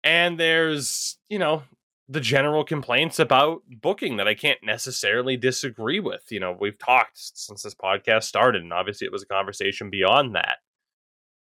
[0.03, 1.63] And there's, you know,
[2.11, 6.23] the general complaints about booking that I can't necessarily disagree with.
[6.31, 10.35] You know, we've talked since this podcast started, and obviously it was a conversation beyond
[10.35, 10.57] that.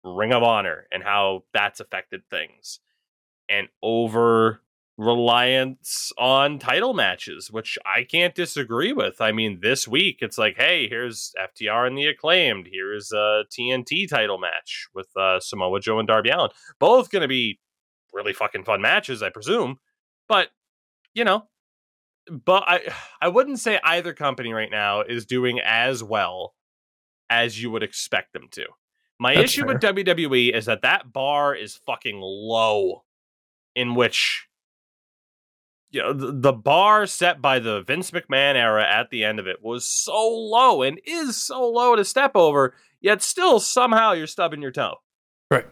[0.03, 2.81] Ring of Honor and how that's affected things,
[3.47, 4.61] and over
[4.97, 9.21] reliance on title matches, which I can't disagree with.
[9.21, 12.67] I mean, this week it's like, hey, here's FTR and the acclaimed.
[12.69, 16.51] Here's a TNT title match with uh, Samoa Joe and Darby Allin.
[16.79, 17.61] Both going to be
[18.11, 19.77] really fucking fun matches, I presume.
[20.29, 20.49] But
[21.13, 21.47] you know,
[22.29, 26.53] but I I wouldn't say either company right now is doing as well
[27.29, 28.65] as you would expect them to.
[29.19, 33.03] My That's issue with WWE is that that bar is fucking low
[33.75, 34.47] in which
[35.91, 39.47] you know the, the bar set by the Vince McMahon era at the end of
[39.47, 44.27] it was so low and is so low to step over, yet still somehow you're
[44.27, 44.95] stubbing your toe.
[45.51, 45.65] Right.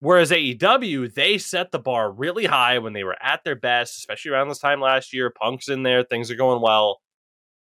[0.00, 4.30] Whereas AEW, they set the bar really high when they were at their best, especially
[4.30, 5.30] around this time last year.
[5.30, 7.00] Punk's in there, things are going well.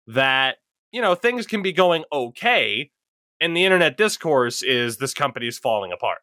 [0.08, 0.56] That,
[0.90, 2.90] you know, things can be going okay.
[3.40, 6.18] And the internet discourse is this company's falling apart.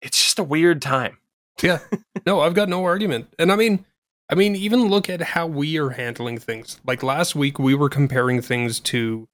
[0.00, 1.18] It's just a weird time.
[1.60, 1.80] Yeah.
[2.24, 3.34] No, I've got no argument.
[3.36, 3.84] And I mean,
[4.30, 6.78] I mean, even look at how we are handling things.
[6.86, 9.26] Like last week, we were comparing things to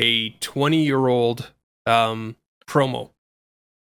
[0.00, 1.50] a 20 year old
[1.84, 2.36] um,
[2.68, 3.10] promo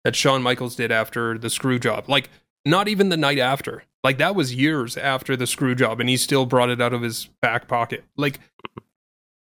[0.03, 2.05] that Shawn Michaels did after the screw job.
[2.07, 2.29] Like,
[2.65, 3.83] not even the night after.
[4.03, 7.01] Like, that was years after the screw job, and he still brought it out of
[7.01, 8.03] his back pocket.
[8.15, 8.39] Like,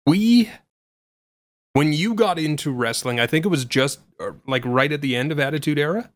[0.06, 0.50] we,
[1.72, 5.16] when you got into wrestling, I think it was just uh, like right at the
[5.16, 6.10] end of Attitude Era.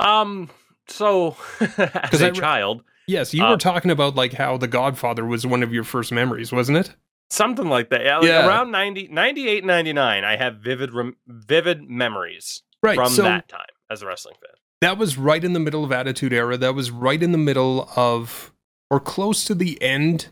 [0.00, 0.50] Um,
[0.88, 1.36] so
[1.78, 5.46] as a I child, Yes, you Uh, were talking about like how The Godfather was
[5.46, 6.94] one of your first memories, wasn't it?
[7.30, 8.02] something like that.
[8.04, 8.46] Yeah, like Yeah.
[8.46, 12.96] around 90, 98, 99, I have vivid, rem- vivid memories Right.
[12.96, 14.54] from so that time as a wrestling fan.
[14.80, 16.56] that was right in the middle of Attitude Era.
[16.56, 18.52] That was right in the middle of,
[18.90, 20.28] or close to the end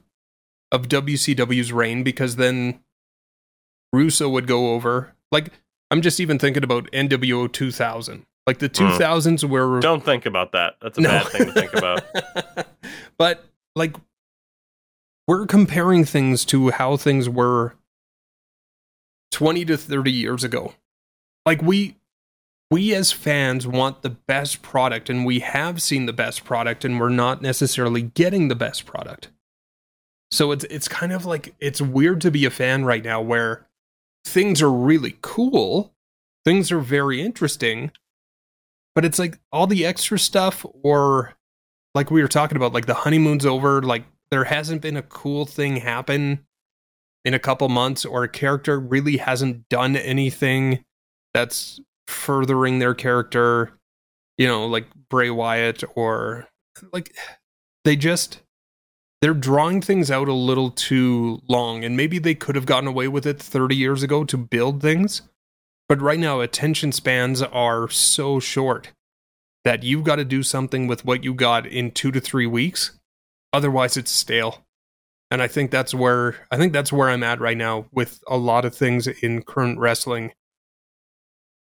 [0.71, 2.81] of WCW's reign, because then
[3.93, 5.15] Russo would go over.
[5.31, 5.51] Like,
[5.91, 8.25] I'm just even thinking about NWO 2000.
[8.47, 9.81] Like the 2000s were Hmm.
[9.81, 10.75] Don't think about that.
[10.83, 11.09] That's a No.
[11.11, 12.03] bad thing to think about.
[13.19, 13.45] but
[13.77, 13.95] like
[15.29, 17.75] we're comparing things to how things were
[19.31, 20.75] 20 to 30 years ago.
[21.47, 21.97] Like we
[22.73, 26.99] we as fans want the best product and we have seen the best product and
[26.99, 29.29] we're not necessarily getting the best product.
[30.31, 33.67] So it's it's kind of like it's weird to be a fan right now where
[34.25, 35.93] things are really cool,
[36.47, 37.91] things are very interesting,
[38.95, 41.35] but it's like all the extra stuff or
[41.95, 45.45] like we were talking about like the honeymoon's over like there hasn't been a cool
[45.45, 46.47] thing happen
[47.27, 50.83] in a couple months or a character really hasn't done anything
[51.35, 51.79] that's
[52.09, 53.73] furthering their character
[54.39, 56.49] you know like Bray Wyatt or
[56.93, 57.15] like
[57.85, 58.41] they just
[59.21, 63.09] they're drawing things out a little too long and maybe they could have gotten away
[63.09, 65.23] with it 30 years ago to build things
[65.89, 68.93] but right now attention spans are so short
[69.65, 72.99] that you've got to do something with what you got in 2 to 3 weeks
[73.53, 74.65] otherwise it's stale.
[75.31, 78.37] And i think that's where i think that's where i'm at right now with a
[78.37, 80.33] lot of things in current wrestling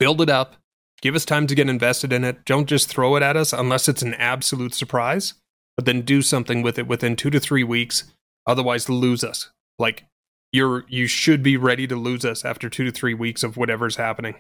[0.01, 0.55] build it up
[1.01, 2.45] give us time to get invested in it.
[2.45, 5.33] Don't just throw it at us unless it's an absolute surprise
[5.75, 8.03] but then do something with it within 2 to 3 weeks.
[8.45, 9.49] Otherwise lose us.
[9.79, 10.05] Like
[10.51, 13.95] you're you should be ready to lose us after 2 to 3 weeks of whatever's
[13.95, 14.35] happening.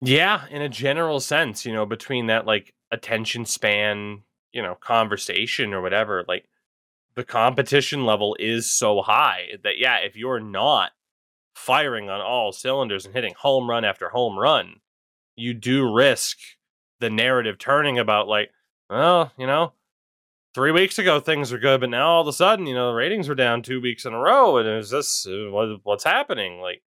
[0.00, 4.22] Yeah, in a general sense, you know, between that like attention span,
[4.52, 6.46] you know, conversation or whatever, like
[7.14, 10.92] the competition level is so high that yeah, if you're not
[11.58, 14.76] firing on all cylinders and hitting home run after home run,
[15.36, 16.38] you do risk
[17.00, 18.50] the narrative turning about like,
[18.88, 19.72] well, you know,
[20.54, 22.94] three weeks ago things were good, but now all of a sudden, you know, the
[22.94, 26.60] ratings were down two weeks in a row, and is this uh, what, what's happening?
[26.60, 26.82] Like,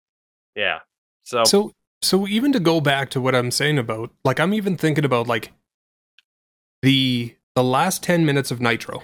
[0.55, 0.81] yeah,
[1.23, 4.77] so, So so even to go back to what I'm saying about like I'm even
[4.77, 5.53] thinking about like
[6.83, 9.03] the the last 10 minutes of Nitro.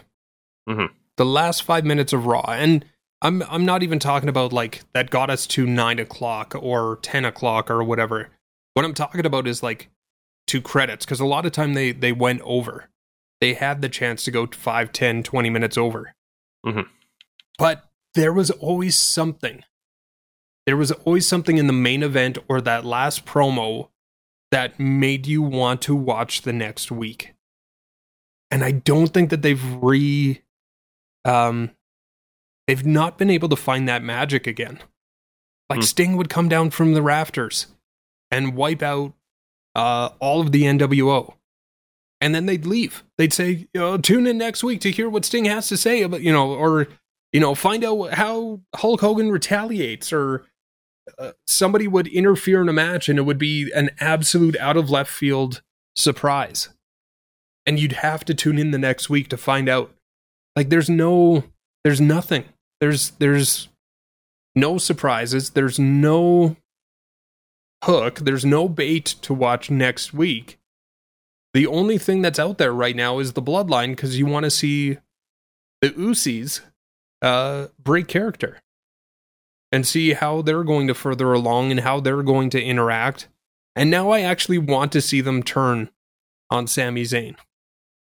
[0.68, 0.90] Mhm.
[1.16, 2.84] The last 5 minutes of Raw and
[3.22, 7.24] I'm I'm not even talking about like that got us to 9 o'clock or 10
[7.24, 8.30] o'clock or whatever.
[8.74, 9.88] What I'm talking about is like
[10.46, 12.88] two credits because a lot of time they they went over.
[13.40, 16.14] They had the chance to go to 5, 10, 20 minutes over.
[16.66, 16.88] Mhm.
[17.58, 19.64] But there was always something
[20.66, 23.88] there was always something in the main event or that last promo
[24.50, 27.34] that made you want to watch the next week.
[28.50, 30.42] And I don't think that they've re
[31.24, 31.70] um
[32.66, 34.80] they've not been able to find that magic again.
[35.70, 35.84] Like Hmm.
[35.84, 37.66] Sting would come down from the rafters
[38.30, 39.14] and wipe out
[39.74, 41.34] uh all of the NWO.
[42.20, 43.02] And then they'd leave.
[43.18, 46.30] They'd say, tune in next week to hear what Sting has to say about, you
[46.32, 46.86] know, or
[47.32, 50.44] you know, find out how Hulk Hogan retaliates or
[51.18, 54.90] uh, somebody would interfere in a match and it would be an absolute out of
[54.90, 55.62] left field
[55.96, 56.68] surprise.
[57.66, 59.92] And you'd have to tune in the next week to find out.
[60.54, 61.44] Like there's no
[61.84, 62.44] there's nothing.
[62.80, 63.68] There's there's
[64.54, 65.50] no surprises.
[65.50, 66.56] There's no
[67.84, 68.20] hook.
[68.20, 70.58] There's no bait to watch next week.
[71.54, 74.50] The only thing that's out there right now is the bloodline because you want to
[74.50, 74.98] see
[75.80, 76.60] the Usos
[77.20, 78.60] uh, break character
[79.70, 83.28] and see how they're going to further along and how they're going to interact.
[83.74, 85.90] And now I actually want to see them turn
[86.50, 87.36] on Sami Zayn.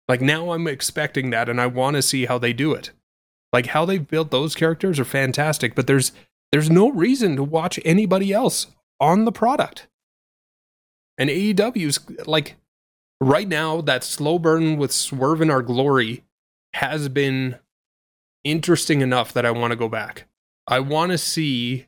[0.08, 2.90] Like now I'm expecting that and I want to see how they do it.
[3.52, 6.12] Like how they built those characters are fantastic, but there's
[6.52, 8.68] there's no reason to watch anybody else
[9.00, 9.88] on the product.
[11.18, 12.56] And AEW's like
[13.20, 16.24] right now that slow burn with Swerve in Our Glory
[16.74, 17.58] has been
[18.44, 20.28] interesting enough that I want to go back.
[20.66, 21.86] I want to see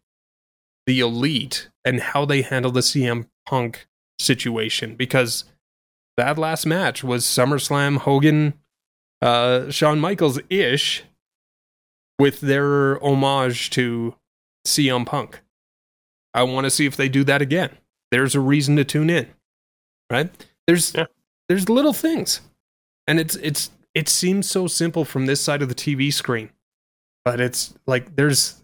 [0.86, 3.86] the elite and how they handle the CM Punk
[4.18, 5.44] situation because
[6.16, 8.54] that last match was SummerSlam Hogan
[9.20, 11.04] uh Shawn Michaels ish
[12.18, 14.14] with their homage to
[14.66, 15.40] CM Punk.
[16.34, 17.76] I want to see if they do that again.
[18.10, 19.28] There's a reason to tune in.
[20.10, 20.30] Right?
[20.66, 21.06] There's Yeah.
[21.48, 22.40] there's little things.
[23.06, 26.50] And it's it's it seems so simple from this side of the TV screen.
[27.24, 28.62] But it's like there's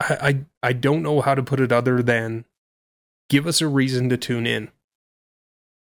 [0.00, 0.16] I
[0.62, 2.44] I, I don't know how to put it other than
[3.28, 4.70] give us a reason to tune in.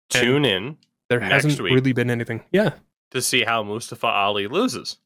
[0.10, 0.78] Tune in
[1.10, 2.44] There hasn't really been anything.
[2.52, 2.74] Yeah,
[3.12, 4.98] to see how Mustafa Ali loses.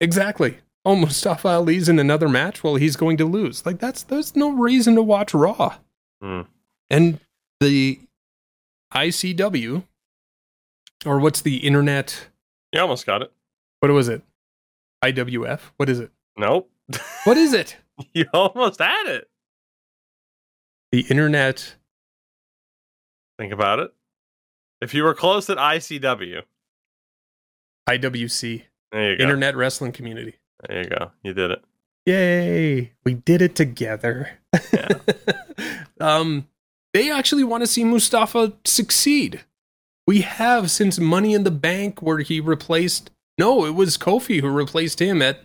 [0.00, 0.58] Exactly.
[0.84, 2.62] Oh, Mustafa Ali's in another match.
[2.62, 3.66] Well, he's going to lose.
[3.66, 5.76] Like that's there's no reason to watch Raw.
[6.22, 6.42] Hmm.
[6.88, 7.20] And
[7.60, 8.00] the
[8.94, 9.84] ICW,
[11.04, 12.28] or what's the internet?
[12.72, 13.32] You almost got it.
[13.80, 14.22] What was it?
[15.04, 15.60] IWF.
[15.76, 16.10] What is it?
[16.36, 16.70] Nope.
[17.24, 17.76] What is it?
[18.12, 19.28] you almost had it.
[20.92, 21.76] The internet.
[23.38, 23.92] Think about it.
[24.80, 26.42] If you were close at ICW,
[27.88, 28.62] IWC.
[28.96, 29.24] There you go.
[29.24, 30.34] Internet Wrestling Community.
[30.68, 31.10] There you go.
[31.22, 31.62] You did it.
[32.06, 32.92] Yay!
[33.04, 34.38] We did it together.
[34.72, 34.88] Yeah.
[36.00, 36.48] um,
[36.94, 39.44] they actually want to see Mustafa succeed.
[40.06, 43.10] We have since Money in the Bank, where he replaced.
[43.38, 45.40] No, it was Kofi who replaced him at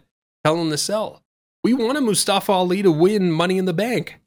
[0.46, 1.24] Hell in the Cell.
[1.64, 4.20] We wanted Mustafa Ali to win Money in the Bank.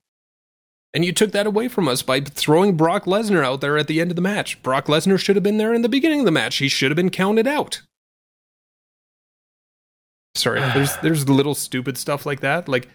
[0.92, 4.00] And you took that away from us by throwing Brock Lesnar out there at the
[4.00, 4.62] end of the match.
[4.62, 6.56] Brock Lesnar should have been there in the beginning of the match.
[6.58, 7.82] He should have been counted out.
[10.34, 12.68] Sorry, there's there's little stupid stuff like that.
[12.68, 12.88] Like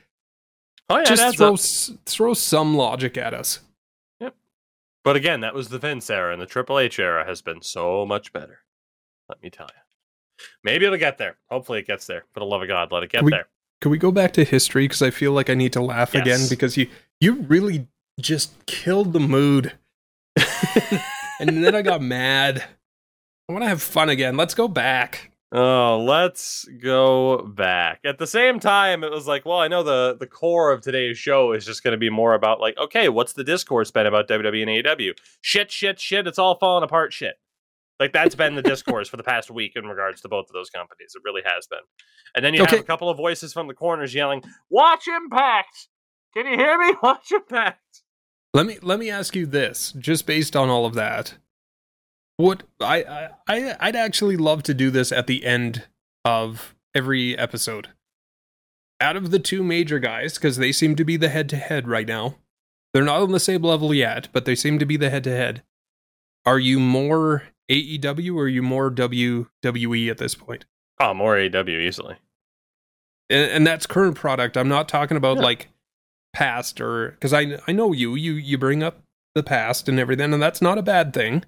[0.90, 3.60] Oh yeah, just throw s- throw some logic at us.
[4.20, 4.36] Yep.
[5.04, 8.06] But again, that was the Vince era, and the Triple H era has been so
[8.06, 8.60] much better.
[9.30, 10.46] Let me tell you.
[10.64, 11.38] Maybe it'll get there.
[11.50, 12.24] Hopefully, it gets there.
[12.34, 13.48] For the love of God, let it get We- there.
[13.82, 16.22] Can we go back to history because I feel like I need to laugh Yes.
[16.24, 16.88] again because you
[17.22, 17.88] you really
[18.20, 19.74] just killed the mood,
[21.40, 22.64] and then I got mad.
[23.48, 24.36] I want to have fun again.
[24.38, 25.32] Let's go back.
[25.52, 28.02] Oh, let's go back.
[28.06, 31.18] At the same time, it was like, well, I know the the core of today's
[31.18, 34.28] show is just going to be more about like, okay, what's the discourse been about
[34.28, 35.18] WWE and AEW?
[35.42, 36.28] Shit, shit, shit.
[36.28, 37.14] It's all falling apart.
[37.14, 37.36] Shit.
[38.00, 40.70] Like that's been the discourse for the past week in regards to both of those
[40.70, 41.14] companies.
[41.16, 41.80] It really has been.
[42.36, 42.76] And then you Okay.
[42.78, 45.88] have a couple of voices from the corners yelling, "Watch Impact!
[46.36, 46.94] Can you hear me?
[47.04, 48.04] Watch Impact!"
[48.54, 51.38] Let me let me ask you this, just based on all of that.
[52.40, 55.84] What I I I- I'd actually love to do this at the end
[56.24, 57.90] of every episode.
[59.02, 61.86] Out of the two major guys, because they seem to be the head to head
[61.90, 62.38] right now.
[62.94, 65.32] They're not on the same level yet, but they seem to be the head to
[65.32, 65.64] head.
[66.46, 70.64] Are you more AEW or are you more WWE at this point?
[71.00, 72.16] Oh, more AEW easily.
[73.30, 74.56] and, and that's current product.
[74.56, 75.44] I'm not talking about Yeah.
[75.44, 75.68] like
[76.32, 79.04] past or because I I know you you you bring up
[79.36, 81.44] the past and everything, and that's not a bad thing.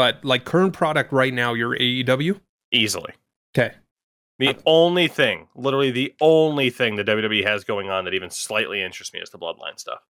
[0.00, 2.40] But like current product right now, you're AEW.
[2.72, 3.12] Easily.
[3.54, 3.74] Okay.
[4.38, 8.80] The only thing, literally the only thing that WWE has going on that even slightly
[8.82, 10.00] interests me is the Bloodline stuff.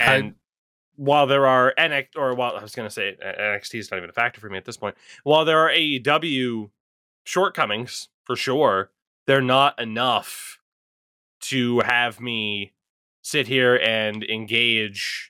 [0.00, 0.34] I- And
[0.96, 3.98] while there are NXT, or while I was going to say uh, NXT is not
[3.98, 6.70] even a factor for me at this point, while there are AEW
[7.22, 8.90] shortcomings for sure,
[9.28, 10.58] they're not enough
[11.42, 12.72] to have me
[13.22, 15.29] sit here and engage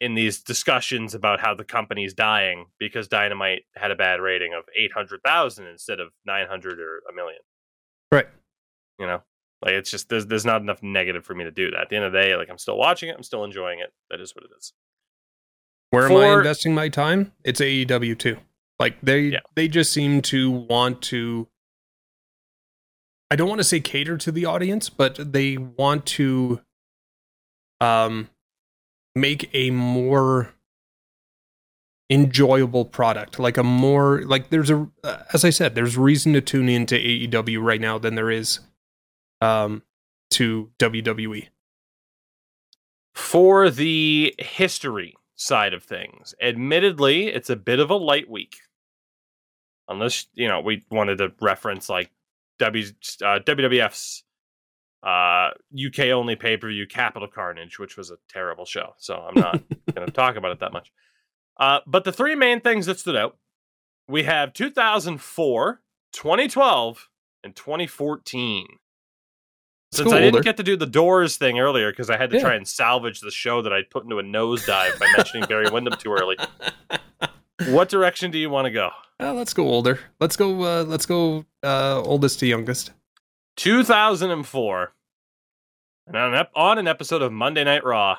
[0.00, 4.64] in these discussions about how the company's dying because Dynamite had a bad rating of
[4.74, 7.40] 800,000 instead of 900 or a million.
[8.10, 8.26] Right.
[8.98, 9.22] You know,
[9.62, 11.82] like it's just there's there's not enough negative for me to do that.
[11.82, 13.92] At the end of the day, like I'm still watching it, I'm still enjoying it.
[14.10, 14.72] That is what it is.
[15.90, 17.32] Where am I investing my time?
[17.44, 18.38] It's AEW too.
[18.78, 19.40] Like they Yeah.
[19.54, 21.46] they just seem to want to.
[23.30, 26.60] I don't want to say cater to the audience, but they want to
[27.80, 28.28] um
[29.14, 30.54] make a more
[32.10, 36.40] enjoyable product like a more like there's a uh, as i said there's reason to
[36.40, 38.58] tune into aew right now than there is
[39.40, 39.82] um
[40.28, 41.48] to wwe
[43.14, 48.56] For the history side of things, admittedly, it's a bit of a light week.
[49.88, 52.10] Unless, you know, we wanted to reference like
[52.58, 52.84] w,
[53.22, 54.22] uh, WWF's
[55.02, 58.94] uh, UK only pay per view Capital Carnage, which was a terrible show.
[58.98, 59.62] So I'm not
[59.94, 60.92] going to talk about it that much.
[61.58, 63.36] Uh, but the three main things that stood out
[64.08, 65.80] we have 2004,
[66.12, 67.08] 2012,
[67.44, 68.66] and 2014.
[69.92, 70.42] Since I didn't older.
[70.44, 72.42] get to do the Doors thing earlier because I had to Yeah.
[72.42, 75.98] try and salvage the show that I put into a nosedive by mentioning Barry Windham
[75.98, 76.36] too early.
[77.68, 78.88] What direction do you want to go?
[79.20, 80.00] Uh, let's go older.
[80.18, 80.62] Let's go.
[80.62, 81.44] Uh, let's go.
[81.62, 82.92] Uh, oldest to youngest.
[83.56, 84.92] 2004.
[86.06, 88.18] And on an, on an episode of Monday Night Raw,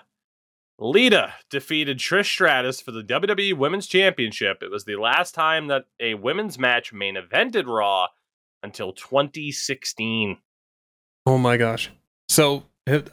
[0.79, 4.63] Lita defeated Trish Stratus for the WWE Women's Championship.
[4.63, 8.07] It was the last time that a women's match main evented Raw
[8.63, 10.37] until 2016.
[11.25, 11.91] Oh my gosh.
[12.29, 12.63] So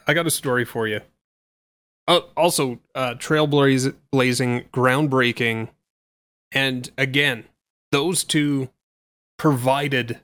[0.07, 1.01] I got a story for you.
[2.07, 5.69] Uh, also, uh, trailblazing, blazing, groundbreaking,
[6.51, 7.43] and again,
[7.91, 8.69] those two
[9.37, 10.19] provided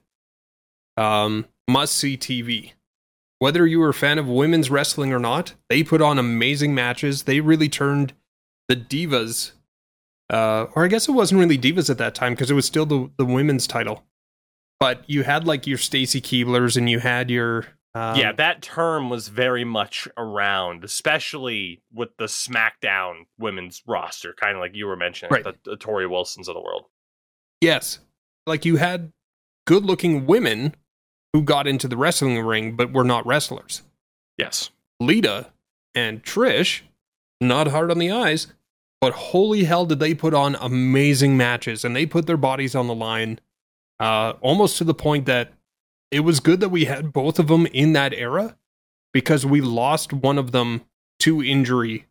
[0.97, 2.73] um, must see TV.
[3.39, 7.23] Whether you were a fan of women's wrestling or not, they put on amazing matches.
[7.23, 8.13] They really turned
[8.69, 9.51] the divas,
[10.31, 12.85] uh, or I guess it wasn't really divas at that time because it was still
[12.85, 14.03] the the women's title.
[14.79, 19.09] But you had like your Stacy Keeblers and you had your um, yeah, that term
[19.09, 24.97] was very much around, especially with the SmackDown women's roster, kind of like you were
[24.97, 25.43] mentioning, Right.
[25.45, 26.85] the, the Torrie Wilsons of the world.
[27.61, 27.99] Yes.
[28.45, 29.13] Like you had
[29.65, 30.75] good looking women
[31.35, 33.81] who got into the wrestling ring but were not wrestlers.
[34.37, 34.69] Yes.
[35.01, 35.47] Lita
[35.93, 36.83] and Trish,
[37.41, 38.47] not hard on the eyes,
[39.01, 42.87] but holy hell did they put on amazing matches and they put their bodies on
[42.87, 43.41] the line
[43.99, 45.51] uh, almost to the point that
[46.09, 48.55] it was good that we had both of them in that era
[49.11, 50.85] because we lost one of them
[51.19, 52.05] to injury.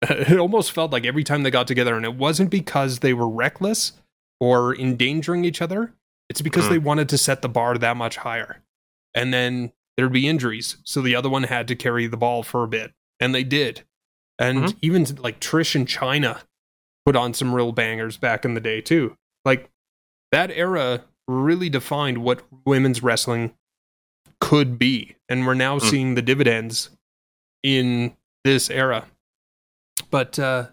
[0.08, 3.28] It almost felt like every time they got together, and it wasn't because they were
[3.28, 3.92] reckless
[4.40, 5.92] or endangering each other.
[6.34, 6.70] It's because Mhm.
[6.70, 8.60] they wanted to set the bar that much higher.
[9.14, 10.78] And then there'd be injuries.
[10.82, 12.92] So the other one had to carry the ball for a bit.
[13.20, 13.84] And they did.
[14.36, 14.76] And Mhm.
[14.82, 16.42] even like Trish and Chyna
[17.06, 19.16] put on some real bangers back in the day, too.
[19.44, 19.70] Like
[20.32, 23.54] that era really defined what women's wrestling
[24.40, 25.14] could be.
[25.28, 25.88] And we're now Mm.
[25.88, 26.90] seeing the dividends
[27.62, 29.06] in this era.
[30.10, 30.70] But uh,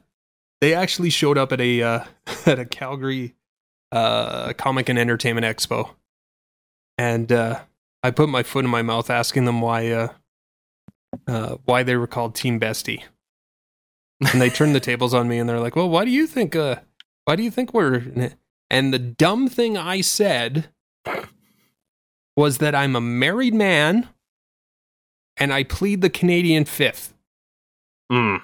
[0.59, 2.05] they actually showed up at a uh,
[2.47, 3.35] at a Calgary
[3.91, 5.89] uh, comic and entertainment expo,
[6.97, 7.59] and uh,
[8.03, 10.07] I put my foot in my mouth asking them why uh,
[11.27, 13.03] uh, why they were called Team Bestie,
[14.31, 16.55] and they turned the tables on me and they're like, "Well, why do you think
[16.55, 16.77] uh,
[17.25, 18.33] why do you think we're?"
[18.69, 20.69] And the dumb thing I said
[22.37, 24.07] was that I'm a married man,
[25.35, 27.13] and I plead the Canadian Fifth
[28.11, 28.41] Mm.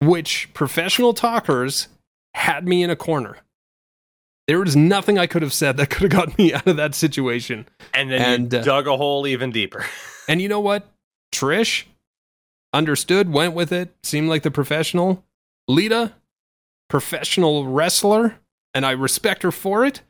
[0.00, 1.86] which professional talkers
[2.34, 3.36] had me in a corner.
[4.48, 6.94] There was nothing I could have said that could have gotten me out of that
[6.94, 7.68] situation.
[7.94, 9.84] And then And, you uh, dug a hole even deeper.
[10.28, 10.88] And you know what?
[11.32, 11.84] Trish
[12.72, 15.24] understood, went with it, seemed like the professional.
[15.66, 16.12] Lita,
[16.88, 18.38] professional wrestler,
[18.72, 20.02] and I respect her for it.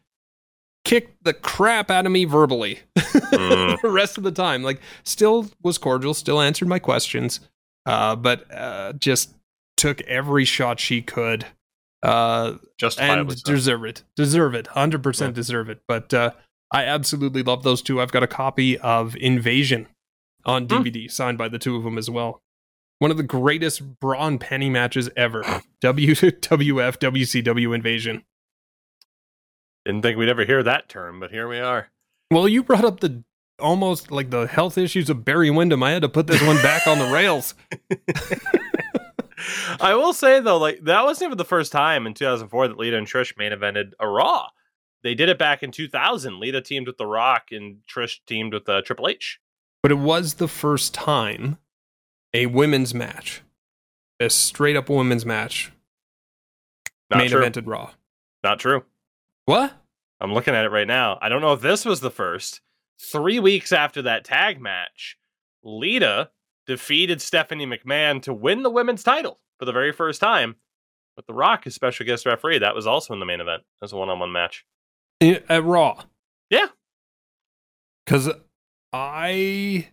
[0.84, 2.80] Kicked the crap out of me verbally
[3.32, 3.80] Mm.
[3.80, 4.62] the rest of the time.
[4.62, 7.40] Like, still was cordial, still answered my questions,
[7.86, 9.32] uh, but uh, just
[9.78, 11.46] took every shot she could.
[12.02, 13.52] Uh, Justifiably and so.
[13.52, 14.02] deserve it.
[14.16, 14.66] Deserve it.
[14.66, 15.30] 100% Yeah.
[15.30, 15.82] deserve it.
[15.86, 16.30] But uh,
[16.72, 18.00] I absolutely love those two.
[18.00, 19.86] I've got a copy of Invasion
[20.44, 20.66] on.
[20.66, 22.42] DVD, signed by the two of them as well.
[22.98, 25.42] One of the greatest Bra and Panty matches ever.
[25.82, 28.24] WWF WCW Invasion.
[29.84, 31.88] Didn't think we'd ever hear that term, but here we are.
[32.30, 33.24] Well, you brought up the
[33.58, 35.82] almost like the health issues of Barry Windham.
[35.82, 37.54] I had to put this one back on the rails.
[39.80, 42.96] I will say though, like that wasn't even the first time in 2004 that Lita
[42.96, 44.48] and Trish main evented a Raw.
[45.02, 46.38] They did it back in 2000.
[46.38, 49.40] Lita teamed with The Rock and Trish teamed with uh, Triple H.
[49.82, 51.58] But it was the first time
[52.32, 53.42] a women's match,
[54.20, 55.72] a straight up women's match,
[57.10, 57.42] Not main true.
[57.42, 57.90] evented Raw.
[58.44, 58.84] Not true.
[59.44, 59.72] What?
[60.20, 61.18] I'm looking at it right now.
[61.20, 62.60] I don't know if this was the first.
[63.00, 65.18] Three weeks after that tag match,
[65.64, 66.30] Lita
[66.66, 70.56] defeated Stephanie McMahon to win the women's title for the very first time.
[71.16, 73.92] With The Rock as special guest referee, that was also in the main event as
[73.92, 74.64] a one-on-one match.
[75.20, 76.04] At Raw.
[76.48, 76.68] Yeah.
[78.04, 78.30] Because
[78.92, 79.88] I.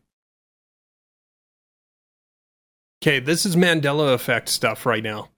[3.04, 5.30] Okay, this is Mandela effect stuff right now.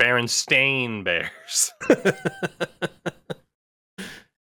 [0.00, 1.72] Berenstain Bears.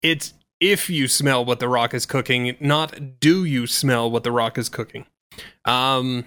[0.01, 4.31] it's if you smell what the rock is cooking, not do you smell what the
[4.31, 5.05] rock is cooking.
[5.65, 6.25] Um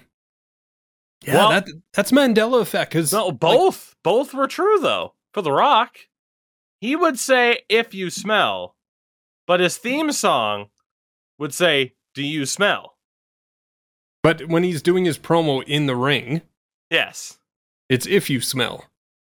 [1.25, 3.95] Yeah, Well- that that's Mandela effect cuz No, both.
[4.03, 5.15] both were true though.
[5.33, 5.97] For The Rock,
[6.81, 8.75] he would say "if you smell,"
[9.45, 10.69] but his theme song
[11.37, 12.97] would say "Do you smell?"
[14.23, 16.41] but when he's doing his promo in the ring,
[16.89, 17.39] Yes.
[17.89, 18.85] it's if you smell.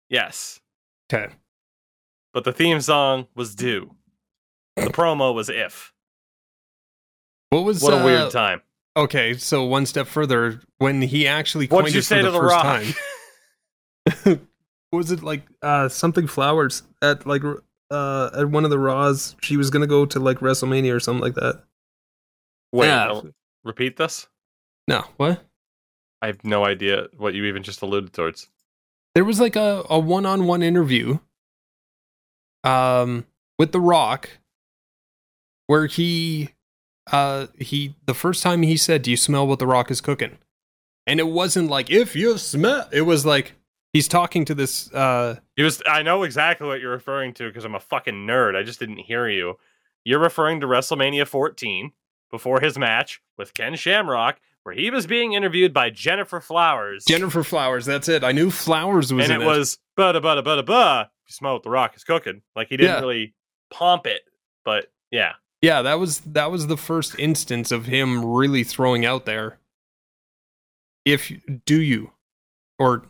[0.09, 0.61] Yes.
[1.13, 1.33] Okay.
[2.35, 3.97] But the theme song was "Do."
[4.77, 5.93] The promo was if.
[7.51, 8.63] What was What a uh, weird time.
[8.97, 12.31] Okay, so one step further, when he actually What'd coined you it say for to
[12.31, 14.35] the The first Rock?
[14.35, 14.49] time,
[14.93, 17.43] was it like uh something flowers at like
[17.91, 19.35] uh at one of the Raws?
[19.41, 21.63] She was gonna go to like WrestleMania or something like that.
[22.73, 23.07] Wait, Yeah.
[23.07, 23.31] no,
[23.65, 24.27] repeat this?
[24.89, 25.43] No, what?
[26.21, 28.49] I have no idea what you even just alluded towards.
[29.15, 31.19] There was like a a one on one interview,
[32.65, 33.27] um,
[33.59, 34.29] with The Rock,
[35.67, 36.51] where he,
[37.11, 40.39] uh, he the first time he said, "Do you smell what The Rock is cooking?"
[41.07, 42.89] And it wasn't like if you smell.
[42.93, 43.55] It was like
[43.93, 47.65] he's talking to this uh He was I know exactly what you're referring to because
[47.65, 48.55] I'm a fucking nerd.
[48.57, 49.59] I just didn't hear you.
[50.05, 51.93] You're referring to WrestleMania 14
[52.31, 57.05] before his match with Ken Shamrock, where he was being interviewed by Gennifer Flowers.
[57.05, 57.85] Gennifer Flowers.
[57.85, 58.23] That's it.
[58.25, 61.05] I knew Flowers was and in it was bada bada bada bada.
[61.27, 62.43] You smell what the rock is cooking.
[62.57, 63.01] Like he didn't Yeah.
[63.01, 63.35] really
[63.73, 64.23] pomp it,
[64.65, 65.33] but yeah.
[65.63, 69.59] Yeah, that was that was the first instance of him really throwing out there.
[71.05, 71.33] If
[71.65, 72.11] do you,
[72.79, 73.05] or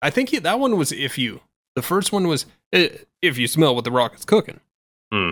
[0.00, 1.40] I think he, that one was if you.
[1.74, 2.88] The first one was eh,
[3.20, 4.60] if you smell what the rock is cooking.
[5.12, 5.30] Hmm.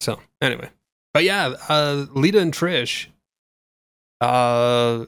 [0.00, 0.68] So anyway,
[1.14, 3.06] but yeah, uh, Lita and Trish.
[4.20, 5.06] Uh,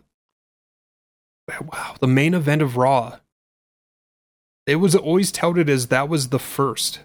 [1.73, 3.19] wow, the main event of Raw.
[4.67, 7.01] It was always touted as that was the first.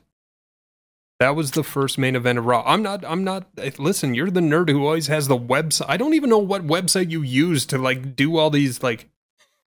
[1.23, 2.63] That was the first main event of Raw.
[2.65, 3.05] I'm not.
[3.05, 3.47] I'm not.
[3.79, 5.85] Listen, you're the nerd who always has the website.
[5.87, 9.09] I don't even know what website you use to like do all these like,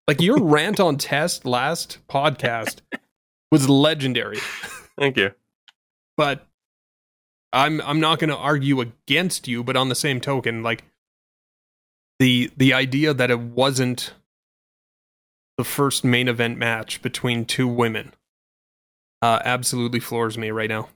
[0.07, 2.83] like your rant on test last podcast
[3.51, 4.37] was legendary.
[4.99, 5.31] Thank you.
[6.19, 6.47] But
[7.55, 9.65] I'm I'm not going to argue against you.
[9.65, 10.85] But on the same token, like
[12.19, 14.13] the the idea that it wasn't
[15.57, 18.13] the first main event match between two women
[19.23, 20.91] uh, absolutely floors me right now.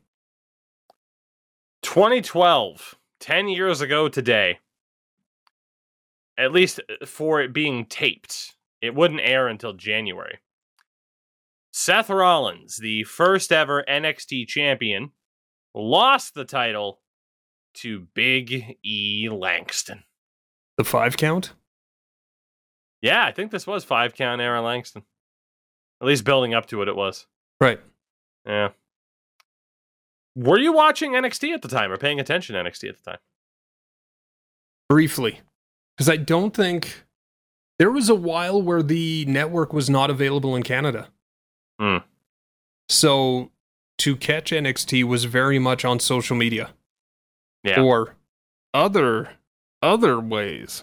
[1.83, 4.59] 2012, 10 years ago today.
[6.39, 8.57] At least uh, for it being taped.
[8.81, 10.39] It wouldn't air until January.
[11.72, 15.11] Seth Rollins, the first ever NXT champion,
[15.74, 17.01] lost the title
[17.74, 20.03] to Big E Langston.
[20.76, 21.53] The five count.
[23.03, 25.03] Yeah, I think this was five count Aaron Langston.
[26.01, 27.26] At least building up to it, it was.
[27.61, 27.81] Right.
[28.47, 28.70] Yeah.
[30.37, 33.18] Were you watching NXT at the time or paying attention to NXT at the time?
[34.89, 35.41] briefly
[35.97, 37.05] because I don't think
[37.78, 41.09] there was a while where the network was not available in Canada.
[41.78, 41.99] Hmm.
[42.89, 43.53] So
[43.99, 46.70] to catch NXT was very much on social media
[47.62, 47.81] Yeah.
[47.81, 48.16] or
[48.74, 49.31] other
[49.81, 50.83] other ways.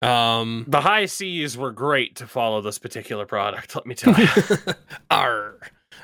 [0.00, 4.28] Um The high seas were great to follow this particular product, let me tell you.
[5.10, 5.58] Arr.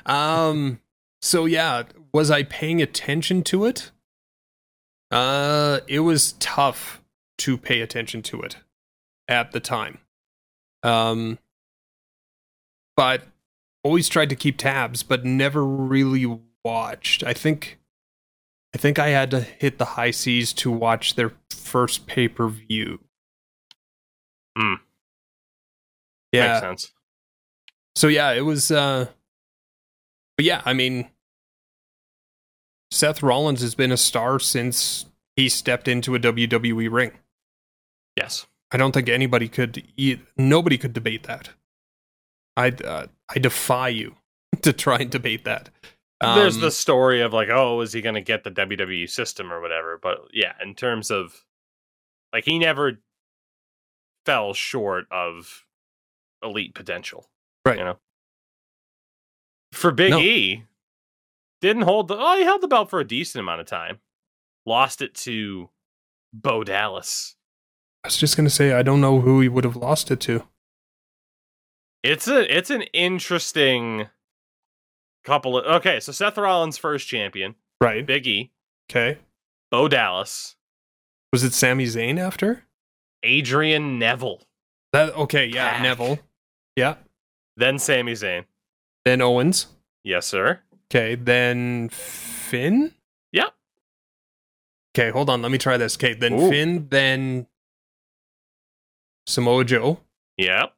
[0.05, 0.81] Um
[1.21, 3.91] so yeah, was I paying attention to it?
[5.11, 7.01] Uh it was tough
[7.39, 8.57] to pay attention to it
[9.27, 9.99] at the time.
[10.83, 11.39] Um
[12.95, 13.23] but
[13.83, 17.23] always tried to keep tabs but never really watched.
[17.23, 17.79] I think
[18.73, 22.99] I think I had to hit the high seas to watch their first pay-per-view.
[24.57, 24.73] Hmm.
[26.33, 26.47] Yeah.
[26.53, 26.91] Makes sense.
[27.95, 29.07] So yeah, it was uh
[30.37, 31.09] but yeah, I mean
[32.91, 35.05] Seth Rollins has been a star since
[35.35, 37.11] he stepped into a WWE ring.
[38.15, 38.47] Yes.
[38.71, 39.83] I don't think anybody could
[40.37, 41.49] nobody could debate that.
[42.57, 44.15] I uh, I defy you
[44.61, 45.69] to try and debate that.
[46.21, 49.51] There's Um, the story of like, oh, is he going to get the WWE system
[49.51, 49.99] or whatever?
[50.01, 51.43] But yeah, in terms of
[52.33, 52.99] like, he never
[54.25, 55.65] fell short of
[56.41, 57.29] elite potential.
[57.65, 57.77] Right.
[57.77, 57.99] You know,
[59.75, 60.19] for Big No.
[60.19, 60.63] E,
[61.61, 62.15] didn't hold the.
[62.17, 63.99] Oh, he held the belt for a decent amount of time.
[64.65, 65.69] Lost it to
[66.33, 67.35] Bo Dallas.
[68.03, 70.43] I was just gonna say I don't know who he would have lost it to.
[72.03, 74.07] It's a it's an interesting
[75.23, 75.99] couple of okay.
[75.99, 78.05] So Seth Rollins first champion, Right.
[78.05, 78.51] Big E,
[78.91, 79.17] Okay.
[79.71, 80.55] Bo Dallas,
[81.33, 82.63] Was it Sami Zayn after?
[83.23, 84.43] Adrian Neville,
[84.93, 85.81] That okay, yeah, Pac.
[85.81, 86.19] Neville.
[86.75, 86.95] Yeah.
[87.57, 88.45] then Sami Zayn.
[89.05, 89.67] Then Owens.
[90.03, 90.61] Yes, sir.
[90.91, 92.93] Okay, then Finn?
[93.31, 93.53] Yep.
[94.97, 95.95] Okay, hold on, let me try this.
[95.95, 96.49] Okay, then Ooh.
[96.49, 97.47] Finn, then
[99.27, 99.99] Samoa Joe,
[100.37, 100.73] Yep.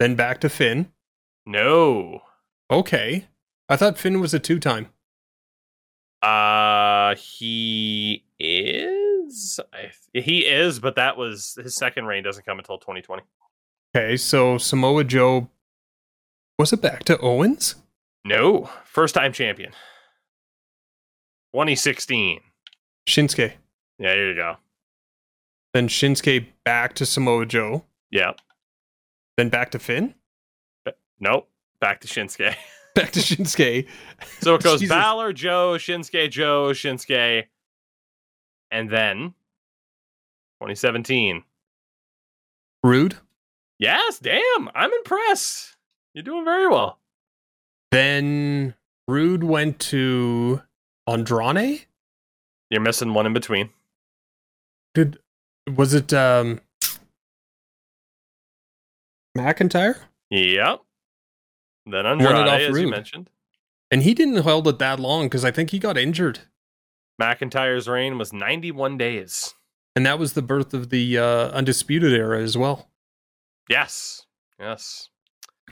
[0.00, 0.92] then back to Finn.
[1.46, 2.22] No.
[2.70, 3.26] Okay.
[3.68, 4.88] I thought Finn was a two time.
[6.20, 9.58] Uh, he is.
[9.72, 12.22] I, he is, but that was his second reign.
[12.22, 13.22] Doesn't come until 2020.
[13.96, 15.48] Okay, so Samoa Joe
[16.62, 17.74] was it back to Owens?
[18.24, 19.72] No, first time champion.
[21.54, 22.38] 2016.
[23.08, 23.54] Shinsuke.
[23.98, 24.58] Yeah, there you go.
[25.74, 27.84] Then Shinsuke back to Samoa Joe.
[28.12, 28.34] Yeah.
[29.36, 30.14] Then back to Finn.
[31.18, 31.48] Nope.
[31.80, 32.54] Back to Shinsuke.
[32.94, 33.88] Back to Shinsuke.
[34.40, 34.94] So it goes Jesus.
[34.94, 37.44] Balor, Joe, Shinsuke, Joe, Shinsuke,
[38.70, 39.34] and then
[40.60, 41.42] 2017.
[42.84, 43.16] Rude.
[43.78, 45.71] Yes, damn, I'm impressed.
[46.14, 46.98] You're doing very well.
[47.90, 48.74] Then
[49.08, 50.62] Rude went to
[51.06, 51.86] Andrade.
[52.70, 53.70] You're missing one in between.
[54.94, 55.18] Did
[55.74, 56.60] was it um
[59.36, 59.98] McIntyre?
[60.30, 60.80] Yep.
[61.86, 63.30] Then Andrade, off as you mentioned.
[63.90, 66.40] And he didn't hold it that long because I think he got injured.
[67.20, 69.54] McIntyre's reign was 91 days.
[69.94, 72.88] And that was the birth of the uh, Undisputed Era as well.
[73.68, 74.26] Yes.
[74.58, 75.10] Yes.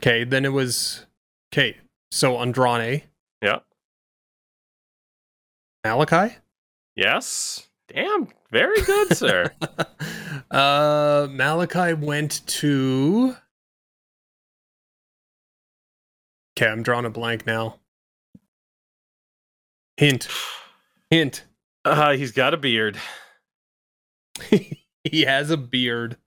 [0.01, 1.05] Okay, then it was
[1.53, 1.77] okay.
[2.11, 3.03] So Andrade,
[3.43, 3.59] Yeah.
[5.85, 6.35] Malakai.
[6.95, 7.67] Yes.
[7.87, 8.27] Damn.
[8.51, 9.51] Very good, sir.
[10.51, 13.35] uh, Malakai went to.
[16.57, 17.77] Okay, I'm drawing a blank now.
[19.97, 20.27] Hint.
[21.11, 21.45] Hint.
[21.85, 22.97] Uh, he's got a beard.
[24.49, 26.17] he has a beard.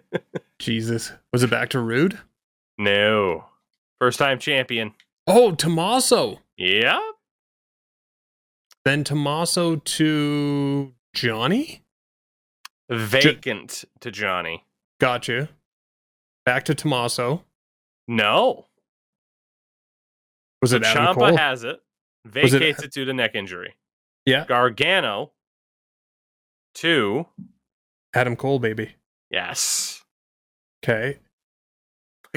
[0.60, 1.10] Jesus.
[1.32, 2.18] Was it back to Rude?
[2.78, 3.46] No.
[4.00, 4.94] First time champion.
[5.26, 6.40] Oh, Tommaso.
[6.56, 7.00] Yeah.
[8.84, 11.82] Then Tommaso to Johnny?
[12.90, 14.64] Vacant to Johnny.
[15.00, 15.48] Gotcha.
[16.44, 17.44] Back to Tommaso.
[18.06, 18.66] No.
[20.62, 21.80] Was it Adam Ciampa has it.
[22.42, 23.74] Was it- Vacates it due to neck injury.
[24.24, 24.44] yeah.
[24.46, 25.32] Gargano.
[26.74, 27.26] Two.
[28.14, 28.94] Adam Cole, baby.
[29.30, 30.04] Yes.
[30.84, 31.18] Okay.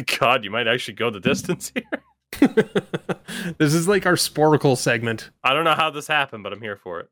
[0.01, 2.03] God, you might actually go the distance here.
[3.57, 5.31] this is like our sportical segment.
[5.43, 7.09] I don't know how this happened, but I'm here for it.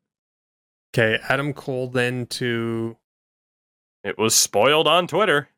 [0.96, 2.98] Okay, Adam Cole then to
[4.04, 5.50] It was spoiled on Twitter.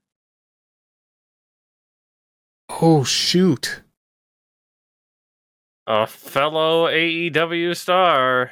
[2.69, 3.82] Oh shoot.
[5.88, 8.51] A fellow AEW star.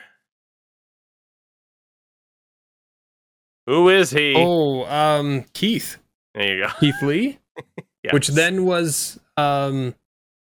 [3.67, 4.33] Who is he?
[4.35, 5.97] Oh, um Keith.
[6.33, 6.69] There you go.
[6.79, 7.39] Keith Lee,
[8.13, 9.95] Which then was um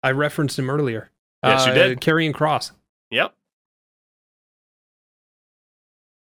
[0.01, 1.09] I referenced him earlier.
[1.43, 2.01] Yes, you Uh, did.
[2.01, 2.71] Karrion Kross.
[3.11, 3.33] Yep.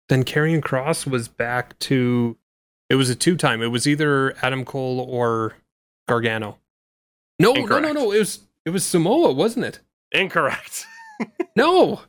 [0.08, 2.36] Then Karrion Kross was back to
[2.90, 3.62] it was a two time.
[3.62, 5.54] It was either Adam Cole or
[6.08, 6.58] Gargano.
[7.38, 8.12] No, no, no, no.
[8.12, 9.80] It was it was Samoa, wasn't it?
[10.12, 10.86] Incorrect.
[11.56, 12.00] No.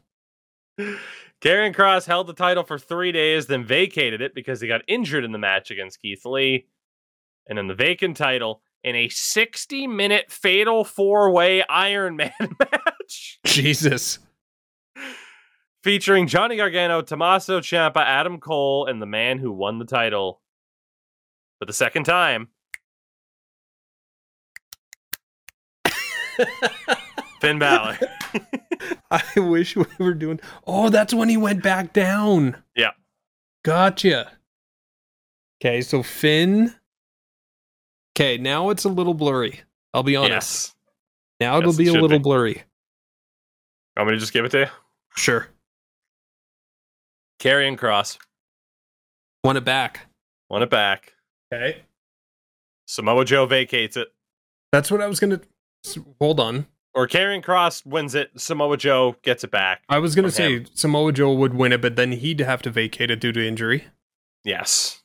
[0.80, 5.24] Karrion Kross held the title for three days, then vacated it because he got injured
[5.24, 6.66] in the match against Keith Lee.
[7.48, 13.40] And then the vacant title in a 60 minute fatal four way Iron Man match
[13.44, 14.20] Jesus.
[15.84, 20.40] featuring Johnny Gargano, Tommaso Ciampa, Adam Cole, and the man who won the title
[21.58, 22.50] for the second time,
[27.42, 27.98] Finn Balor.
[29.12, 30.40] I wish we were doing.
[30.68, 32.62] Oh, that's when he went back down.
[32.76, 32.92] Yeah.
[33.64, 34.34] Gotcha.
[35.60, 36.76] Okay, so Finn.
[38.16, 39.62] Okay, now it's a little blurry.
[39.94, 40.32] I'll be honest.
[40.32, 40.76] yes.
[41.40, 42.24] Now it'll Yes, it be a little be.
[42.24, 42.64] blurry.
[43.98, 44.66] Want me to just give it to you?
[45.18, 45.48] Sure.
[47.40, 48.18] Karrion Kross.
[49.44, 50.08] Want it back.
[50.50, 51.14] Won it back.
[51.54, 51.84] Okay.
[52.88, 54.08] Samoa Joe vacates it.
[54.72, 55.42] That's what I was gonna.
[56.20, 56.68] Hold on.
[56.94, 58.32] Or Karrion Kross wins it.
[58.38, 59.84] Samoa Joe gets it back.
[59.90, 60.66] I was gonna say him.
[60.74, 63.86] Samoa Joe would win it, but then he'd have to vacate it due to injury.
[64.44, 65.04] Yes.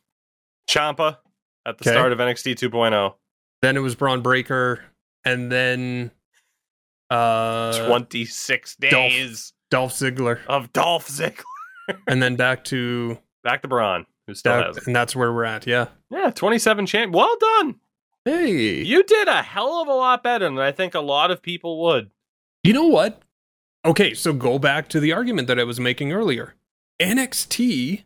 [0.68, 1.18] Ciampa
[1.66, 1.90] at the Okay.
[1.92, 3.14] start of NXT 2.0.
[3.62, 4.82] Then it was Bron Breakker,
[5.24, 6.10] and then
[7.10, 11.42] uh 26 days Dolph Ziggler, of Dolph Ziggler.
[12.06, 14.86] and then back to Back to Braun, who still that, has it.
[14.86, 15.66] and that's where we're at.
[15.66, 15.86] Yeah.
[16.10, 17.14] Yeah, 27 champ.
[17.14, 17.76] Well done.
[18.26, 21.40] Hey, You did a hell of a lot better than I think a lot of
[21.40, 22.10] people would.
[22.62, 23.22] You know what?
[23.86, 26.54] Okay, so go back to the argument that I was making earlier.
[27.00, 28.04] NXT,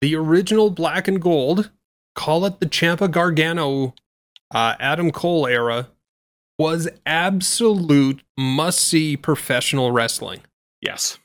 [0.00, 1.70] the original black and gold,
[2.14, 3.94] call it the Ciampa Gargano,
[4.52, 5.88] uh, Adam Cole era,
[6.58, 10.40] was absolute must see professional wrestling.
[10.80, 11.18] Yes.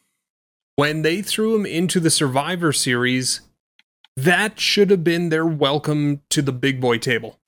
[0.75, 3.41] When they threw him into the Survivor Series,
[4.15, 7.39] that should have been their welcome to the big boy table.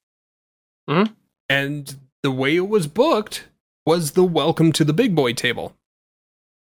[0.90, 1.16] Mhm.
[1.50, 3.48] And the way it was booked
[3.86, 5.76] was the welcome to the big boy table.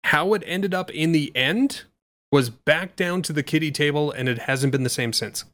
[0.05, 1.83] How it ended up in the end
[2.33, 5.45] was back down to the kiddie table, and it hasn't been the same since.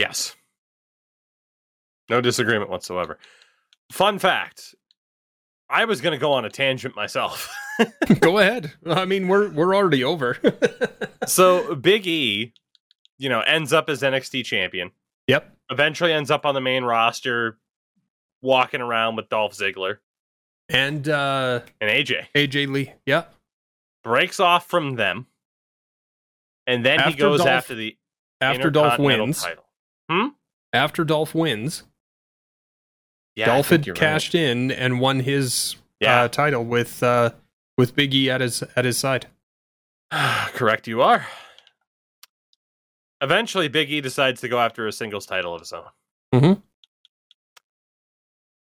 [0.00, 0.34] Yes.
[2.08, 3.18] No disagreement whatsoever.
[3.92, 4.74] Fun fact
[5.68, 7.48] I was going to go on a tangent myself.
[8.20, 8.72] go ahead.
[8.84, 10.36] I mean, we're we're already over.
[11.26, 12.52] so Big E,
[13.18, 14.90] you know, ends up as NXT champion.
[15.28, 15.56] Yep.
[15.70, 17.58] Eventually ends up on the main roster,
[18.42, 19.98] walking around with Dolph Ziggler
[20.68, 22.26] and uh and AJ.
[22.34, 22.92] AJ Lee.
[23.06, 23.24] Yeah.
[24.02, 25.26] Breaks off from them.
[26.66, 27.96] And then after he goes Dolph, after the
[28.40, 29.42] after Dolph wins.
[29.42, 29.59] Title.
[30.10, 30.28] Hmm?
[30.72, 31.84] After Dolph wins.
[33.36, 34.42] Yeah, Dolph had cashed right.
[34.42, 36.22] in and won his yeah.
[36.22, 37.30] uh, title with uh,
[37.78, 39.28] with Big E at his at his side.
[40.12, 41.26] Correct, you are.
[43.20, 45.84] Eventually, Big E decides to go after a singles title of his own.
[46.34, 46.60] Mm-hmm.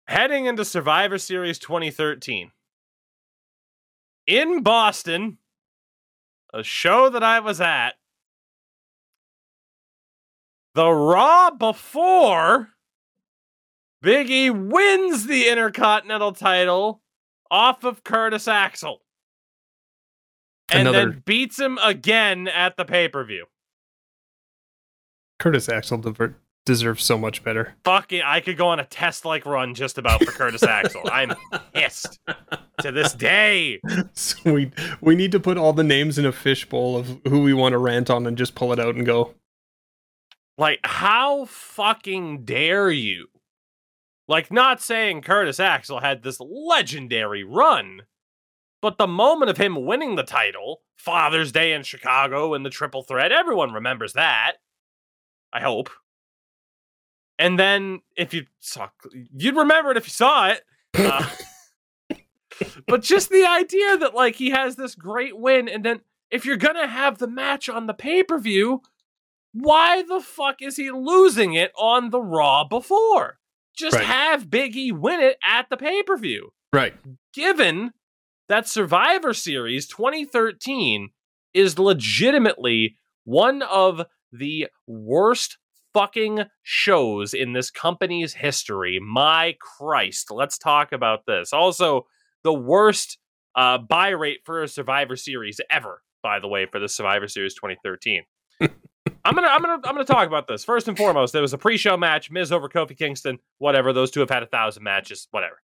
[0.07, 2.51] Heading into Survivor Series 2013
[4.27, 5.38] in Boston,
[6.53, 7.95] a show that I was at.
[10.76, 12.70] The Raw before
[14.02, 17.02] Big E wins the Intercontinental title
[17.50, 19.02] off of Curtis Axel.
[20.70, 21.12] And Another...
[21.12, 23.45] then beats him again at the pay per view.
[25.40, 26.02] Curtis Axel
[26.66, 27.76] deserves so much better.
[27.84, 31.02] Fucking, I could go on a test like run just about for Curtis Axel.
[31.06, 31.34] I'm
[31.74, 32.20] pissed
[32.82, 33.80] to this day.
[34.16, 34.72] So we
[35.02, 37.78] we need to put all the names in a fishbowl of who we want to
[37.78, 39.34] rant on and just pull it out and go.
[40.58, 43.28] Like, how fucking dare you?
[44.28, 48.04] Like, not saying Curtis Axel had this legendary run,
[48.82, 53.04] but the moment of him winning the title, Father's Day in Chicago and the triple
[53.04, 54.54] threat, everyone remembers that.
[55.52, 55.90] I hope.
[57.40, 60.62] And then if you saw, you'd remember it if you saw it.
[60.94, 61.30] Uh,
[62.88, 66.58] but just the idea that like he has this great win, and then if you're
[66.58, 68.82] gonna have the match on the pay per view,
[69.54, 73.38] why the fuck is he losing it on the Raw before?
[73.78, 74.06] Just right.
[74.06, 76.50] have Biggie win it at the pay per view.
[76.72, 76.94] Right.
[77.34, 77.92] Given
[78.50, 81.10] that Survivor Series 2013
[81.54, 84.02] is legitimately one of
[84.32, 85.58] the worst
[85.94, 89.00] fucking shows in this company's history.
[89.00, 90.32] My Christ.
[90.32, 91.54] Let's talk about this.
[91.54, 92.08] Also,
[92.44, 93.20] the worst
[93.56, 97.54] uh, buy rate for a Survivor Series ever, by the way, for the Survivor Series
[97.54, 98.24] 2013.
[99.26, 100.66] I'm gonna I'm gonna I'm gonna talk about this.
[100.66, 103.94] First and foremost, there was a pre-show match, Miz over Kofi Kingston, whatever.
[103.94, 105.62] Those two have had a thousand matches, whatever.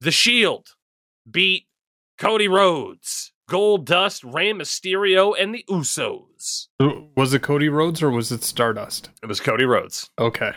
[0.00, 0.68] The Shield
[1.28, 1.66] beat
[2.18, 6.68] Cody Rhodes, Goldust, Rey Mysterio, and the Usos.
[7.16, 9.10] Was it Cody Rhodes or was it Stardust?
[9.22, 10.10] It was Cody Rhodes.
[10.18, 10.52] Okay.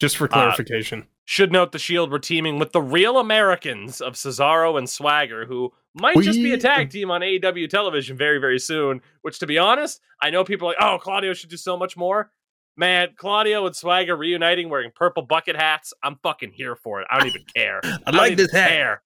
[0.00, 1.02] Just for uh, clarification.
[1.02, 5.46] Uh, should note the Shield were teaming with the real Americans of Cesaro and Swagger,
[5.46, 6.24] who might we...
[6.24, 9.00] just be a tag team on AEW television very, very soon.
[9.22, 11.96] Which, to be honest, I know people are like, oh, Claudio should do so much
[11.96, 12.30] more.
[12.76, 15.92] Man, Claudio and Swagger reuniting wearing purple bucket hats.
[16.02, 17.06] I'm fucking here for it.
[17.10, 17.80] I don't even care.
[17.84, 18.68] I, I like this hat.
[18.68, 19.02] Care.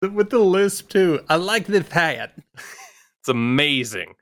[0.00, 1.20] With the lisp, too.
[1.28, 2.32] I like this hat.
[2.54, 4.14] it's amazing.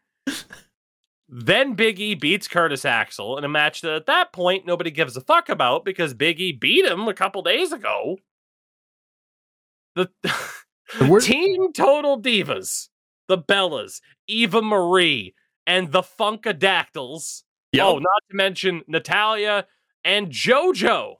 [1.28, 5.16] Then Big E beats Curtis Axel in a match that at that point nobody gives
[5.16, 8.16] a fuck about because Big E beat him a couple days ago.
[9.94, 10.08] The
[11.20, 12.88] Team Total Divas,
[13.28, 15.34] the Bellas, Eva Marie,
[15.66, 17.42] and the Funkadactyls.
[17.72, 17.84] Yep.
[17.84, 19.66] Oh, not to mention Natalya
[20.04, 21.16] and JoJo.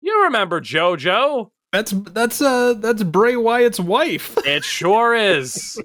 [0.00, 1.50] You remember JoJo?
[1.72, 4.36] That's that's uh that's Bray Wyatt's wife.
[4.44, 5.80] it sure is.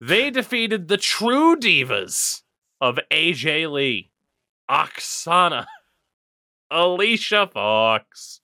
[0.00, 2.42] they defeated the true divas
[2.80, 4.10] of AJ Lee,
[4.70, 5.66] Aksana,
[6.70, 8.40] Alicia Fox,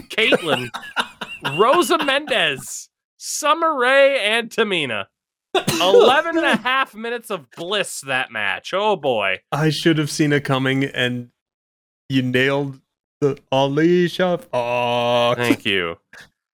[0.00, 0.68] Kaitlyn,
[1.56, 5.06] Rosa Mendes, Summer Rae, and Tamina.
[5.80, 8.72] 11 and a half minutes of bliss that match.
[8.74, 9.40] Oh boy.
[9.50, 11.30] I should have seen it coming and
[12.08, 12.80] you nailed
[13.20, 15.38] the Alicia Fox.
[15.40, 15.96] Thank you.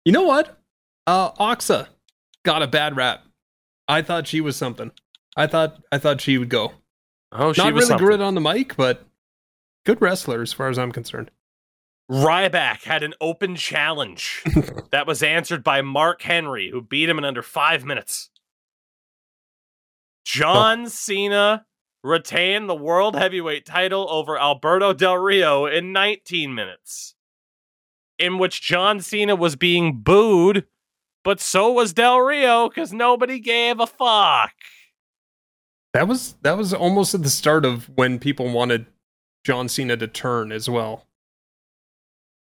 [0.06, 0.60] You know what?
[1.08, 1.88] Uh Oxa
[2.44, 3.24] got a bad rap.
[3.88, 4.92] I thought she was something.
[5.38, 6.74] I thought I thought she would go.
[7.32, 8.06] Oh, she not really something.
[8.06, 9.06] good on the mic, but
[9.86, 11.32] good wrestler as far as I'm concerned.
[12.12, 14.44] Ryback had an open challenge
[14.92, 18.30] that was answered by Mark Henry, who beat him in under five minutes.
[20.26, 20.90] John oh.
[20.90, 21.66] Cena
[22.04, 27.16] retained the World Heavyweight title over Alberto Del Rio in 19 minutes,
[28.20, 30.66] in which John Cena was being booed,
[31.24, 34.52] but so was Del Rio because nobody gave a fuck.
[35.94, 38.88] That was that was almost at the start of when people wanted
[39.46, 41.08] John Cena to turn as well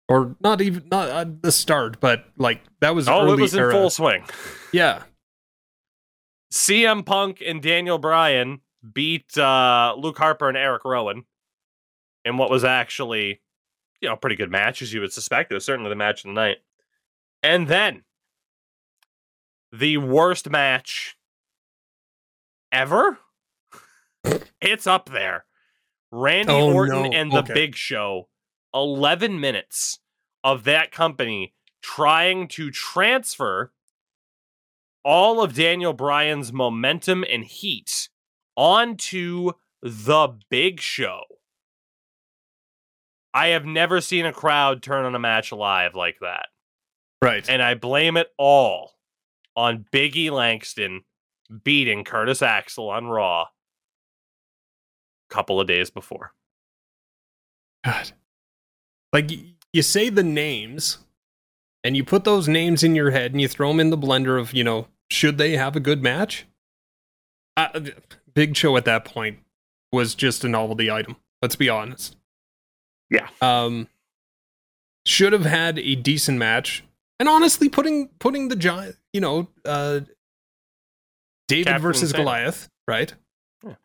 [0.08, 3.70] or not even not uh, the start, but like that was oh, it was era.
[3.70, 4.24] in full swing.
[4.72, 5.04] Yeah,
[6.52, 8.62] CM Punk and Daniel Bryan
[8.94, 11.26] beat uh, Luke Harper and Eric Rowan
[12.24, 13.42] in what was actually,
[14.02, 15.52] you know, a pretty good match as you would suspect.
[15.52, 16.58] It was certainly the match of the night.
[17.44, 18.04] And then
[19.72, 21.18] the worst match
[22.72, 23.20] ever.
[24.62, 25.46] it's up there.
[26.12, 27.12] Randy Oh, Orton no.
[27.12, 28.30] and the Big Show.
[28.76, 30.00] 11 minutes
[30.44, 33.72] of that company trying to transfer
[35.04, 38.10] all of Daniel Bryan's momentum and heat
[38.56, 41.22] onto the Big Show.
[43.34, 46.48] I have never seen a crowd turn on a match live like that.
[47.22, 47.48] Right.
[47.50, 48.94] And I blame it all
[49.56, 51.04] on Biggie Langston
[51.64, 56.34] beating Curtis Axel on Raw a couple of days before.
[57.84, 58.12] God.
[59.16, 59.32] Like
[59.72, 60.98] you say the names
[61.86, 64.38] and you put those names in your head and you throw them in the blender
[64.38, 66.46] of, you know, should they have a good match?
[67.56, 67.80] Uh,
[68.34, 69.40] Big Show at that point
[69.90, 71.16] was just a novelty item.
[71.42, 72.18] Let's be honest.
[73.10, 73.30] Yeah.
[73.42, 73.88] Um
[75.06, 76.84] should have had a decent match.
[77.18, 80.02] And honestly putting putting the giant, you know, uh
[81.48, 82.12] David Captain versus.
[82.12, 83.14] Goliath, right?
[83.64, 83.76] Yeah.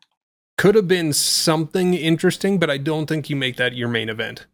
[0.59, 4.47] Could have been something interesting, but I don't think you make that your main event,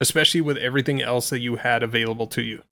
[0.00, 2.62] especially with everything else that you had available to you.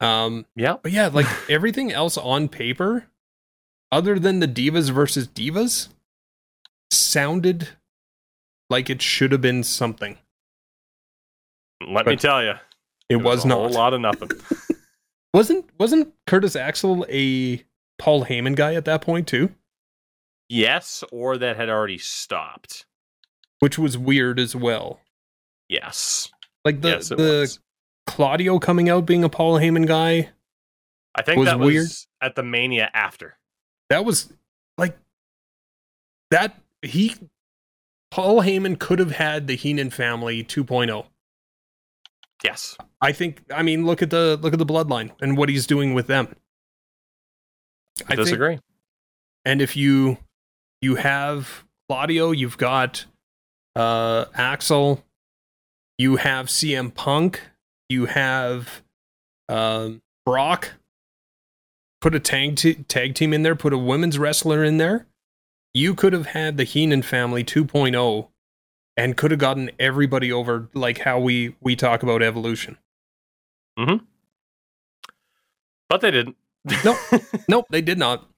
[0.00, 0.76] Um, Yeah.
[0.82, 3.06] but yeah, like everything else on paper,
[3.90, 5.88] other than the Divas versus Divas,
[6.90, 7.68] sounded
[8.70, 10.18] like it should have been something.
[11.86, 12.54] Let me tell you,
[13.08, 13.58] It was, a not.
[13.70, 14.30] a lot of nothing.
[15.34, 17.62] Wasn't wasn't Curtis Axel a
[17.98, 19.50] Paul Heyman guy at that point too?
[20.48, 22.86] yes, or that had already stopped.
[23.60, 25.00] Which was weird as well.
[25.68, 26.30] Yes.
[26.64, 27.60] Like the yes, the was.
[28.06, 30.30] Claudio coming out being a Paul Heyman guy,
[31.14, 31.88] I think was that was weird.
[32.22, 33.36] at the Mania after.
[33.90, 34.32] that was
[34.78, 34.96] like
[36.30, 37.14] that he
[38.10, 41.04] Paul Heyman could have had the Heenan family 2.0.
[42.44, 42.76] Yes.
[43.00, 45.92] I think I mean look at the look at the bloodline and what he's doing
[45.94, 46.34] with them.
[48.02, 48.58] I I think disagree.
[49.44, 50.18] and if you
[50.80, 53.04] you have Claudio, you've got
[53.76, 55.04] uh Axel,
[55.98, 57.42] you have CM Punk,
[57.88, 58.82] you have
[59.48, 60.74] um Brock.
[62.00, 65.06] Put a tag t- tag team in there, put a women's wrestler in there.
[65.74, 68.28] You could have had the Heenan family 2.0
[68.96, 72.78] and could have gotten everybody over like how we we talk about evolution.
[73.78, 74.06] Mhm.
[75.88, 76.36] But they didn't.
[76.84, 76.96] Nope.
[77.48, 78.28] Nope, they did not.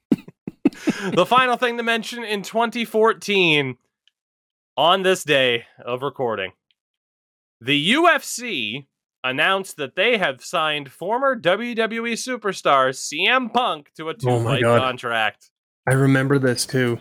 [1.12, 3.76] the final thing to mention in 2014,
[4.76, 6.52] on this day of recording,
[7.60, 8.86] the UFC
[9.22, 14.52] announced that they have signed former WWE superstar CM Punk to a two Oh my
[14.56, 14.78] fight God.
[14.80, 15.50] contract.
[15.88, 17.00] I remember this too.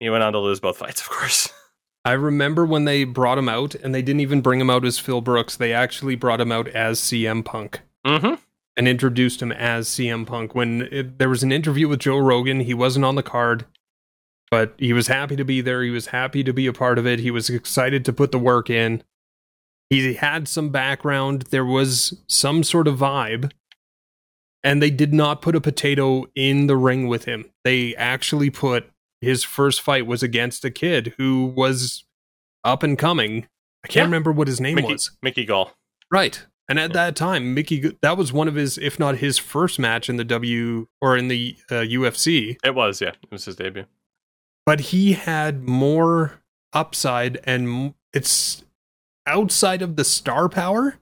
[0.00, 1.52] He went on to lose both fights, of course.
[2.04, 4.98] I remember when they brought him out, and they didn't even bring him out as
[4.98, 5.56] Phil Brooks.
[5.56, 8.34] They actually brought him out as CM Punk Mm-hmm.
[8.76, 10.54] and introduced him as CM Punk.
[10.54, 13.66] When it, there was an interview with Joe Rogan, he wasn't on the card,
[14.50, 15.82] but he was happy to be there.
[15.82, 17.18] He was happy to be a part of it.
[17.18, 19.02] He was excited to put the work in.
[19.90, 21.42] He had some background.
[21.50, 23.50] There was some sort of vibe.
[24.64, 27.46] And they did not put a potato in the ring with him.
[27.64, 28.90] They actually put
[29.20, 32.04] his first fight was against a kid who was
[32.64, 33.46] up and coming.
[33.84, 34.02] I can't Yeah.
[34.04, 35.12] remember what his name Mickey, was.
[35.22, 35.72] Mickey Gall.
[36.10, 36.44] Right.
[36.68, 40.10] And at that time, Mickey that was one of his if not his first match
[40.10, 43.12] in the W or in the uh, UFC, It was, yeah.
[43.22, 43.86] It was his debut.
[44.66, 46.40] but he had more
[46.74, 48.64] upside and it's
[49.28, 50.96] outside of the star power.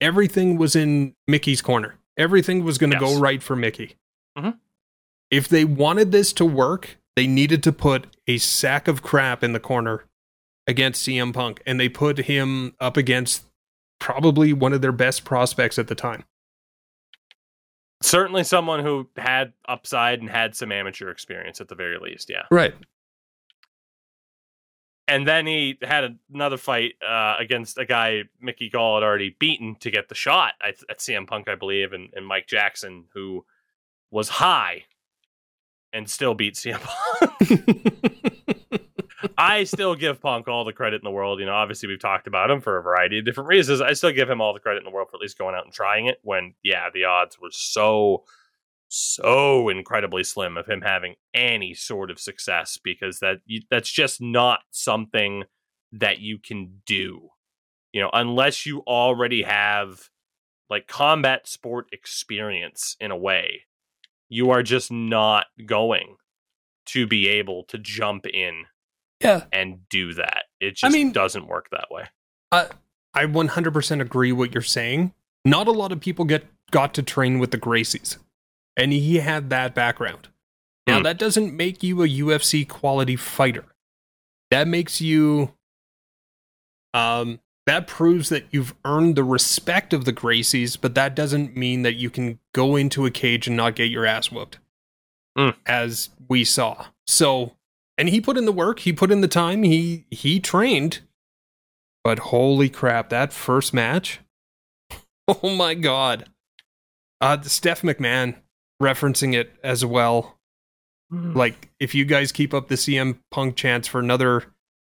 [0.00, 1.98] Everything was in Mickey's corner.
[2.18, 3.14] Everything was going to Yes.
[3.14, 3.96] go right for Mickey.
[4.36, 4.58] Mhm.
[5.30, 9.52] If they wanted this to work, they needed to put a sack of crap in
[9.52, 10.04] the corner
[10.66, 13.46] against CM Punk, and they put him up against
[13.98, 16.24] probably one of their best prospects at the time.
[18.02, 22.44] Certainly someone who had upside and had some amateur experience at the very least, yeah.
[22.50, 22.74] Right.
[25.08, 29.76] And then he had another fight uh, against a guy Mickey Gall had already beaten
[29.76, 33.44] to get the shot at, at CM Punk, I believe, and, and Mike Jackson, who
[34.10, 34.84] was high
[35.92, 38.16] and still beat CM Punk.
[39.38, 41.40] I still give Punk all the credit in the world.
[41.40, 43.80] You know, obviously we've talked about him for a variety of different reasons.
[43.80, 45.64] I still give him all the credit in the world for at least going out
[45.64, 48.24] and trying it when, yeah, the odds were so,
[48.88, 53.38] so incredibly slim of him having any sort of success because that
[53.70, 55.44] that's just not something
[55.92, 57.30] that you can do.
[57.92, 60.10] You know, unless you already have
[60.68, 63.62] like combat sport experience in a way,
[64.28, 66.16] you are just not going
[66.86, 68.64] to be able to jump in
[69.20, 69.44] yeah.
[69.52, 70.44] and do that.
[70.60, 72.04] It just I mean- doesn't work that way.
[73.14, 75.12] I 100% agree what you're saying.
[75.44, 78.18] Not a lot of people get got to train with the Gracies,
[78.76, 80.28] and he had that background.
[80.86, 81.02] Now Hmm.
[81.04, 83.64] that doesn't make you a UFC quality fighter.
[84.50, 85.52] That makes you
[86.94, 91.82] um that proves that you've earned the respect of the Gracies, but that doesn't mean
[91.82, 94.58] that you can go into a cage and not get your ass whooped.
[95.36, 95.50] Hmm.
[95.66, 96.86] As we saw.
[97.06, 97.56] So
[97.98, 101.00] and he put in the work, he put in the time, he he trained.
[102.04, 104.20] But holy crap, that first match.
[105.28, 106.30] Oh my god.
[107.20, 108.36] Uh Steph McMahon
[108.82, 110.36] referencing it as well
[111.10, 114.44] like if you guys keep up the CM Punk chants for another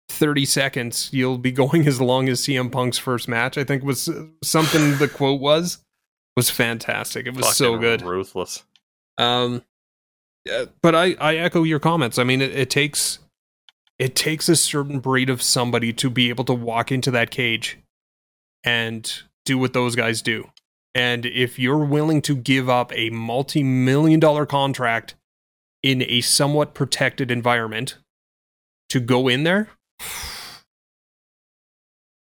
[0.09, 3.59] 30 seconds, you'll be going as long as CM Punk's first match.
[3.59, 5.79] I think was uh, something the quote was
[6.37, 7.27] was fantastic.
[7.27, 8.03] It was so good.
[8.03, 8.65] Ruthless.
[9.19, 9.63] Um
[10.45, 12.19] yeah, but I I echo your comments.
[12.19, 13.19] I mean it, it takes
[13.99, 17.79] it takes a certain breed of somebody to be able to walk into that cage
[18.63, 20.51] and do what those guys do.
[20.97, 25.15] And if you're willing to give up a multi-million dollar contract
[25.83, 27.99] in a somewhat protected environment
[28.89, 29.69] to go in there,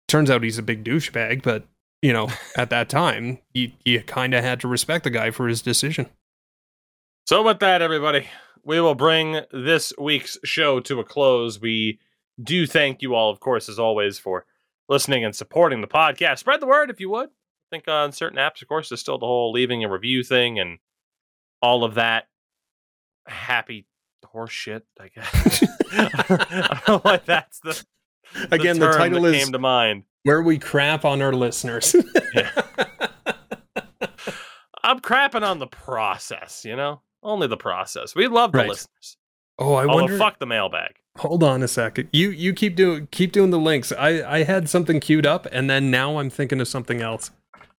[0.07, 1.67] turns out he's a big douchebag, but
[2.01, 5.49] you know, at that time, you you kind of had to respect the guy for
[5.49, 6.07] his decision.
[7.27, 8.29] So, with that, everybody,
[8.63, 11.59] we will bring this week's show to a close.
[11.59, 11.99] We
[12.41, 14.45] do thank you all, of course, as always, for
[14.87, 16.39] listening and supporting the podcast.
[16.39, 17.31] Spread the word if you would.
[17.71, 20.77] Think on certain apps, of course, there's still the whole leaving a review thing and
[21.61, 22.27] all of that
[23.27, 23.87] happy
[24.25, 25.63] horse shit, I guess.
[25.93, 27.83] I don't know why that's the,
[28.51, 30.03] Again, the title is- came to mind.
[30.23, 31.95] Where we crap on our listeners.
[34.83, 37.01] I'm crapping on the process, you know?
[37.23, 38.15] Only the process.
[38.15, 38.69] We love the Right.
[38.69, 39.17] listeners.
[39.59, 40.17] oh, I Although, wonder.
[40.17, 40.95] fuck the mailbag.
[41.17, 42.09] Hold on a second.
[42.13, 43.91] You you keep doing keep doing the links.
[43.91, 47.31] I I had something queued up, and then now I'm thinking of something else.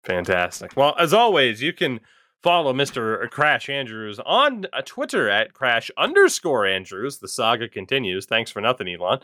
[0.05, 0.77] Fantastic.
[0.77, 2.01] Well, as always, you can
[2.43, 3.31] follow Mr.
[3.31, 7.19] Crash Andrews on uh, Twitter at Crash underscore Andrews.
[7.19, 8.27] The saga continues.
[8.27, 9.21] Thanks for nothing, Elon.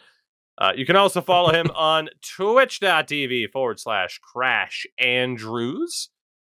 [0.57, 6.11] Uh, you can also follow him on twitch.tv forward slash Crash Andrews.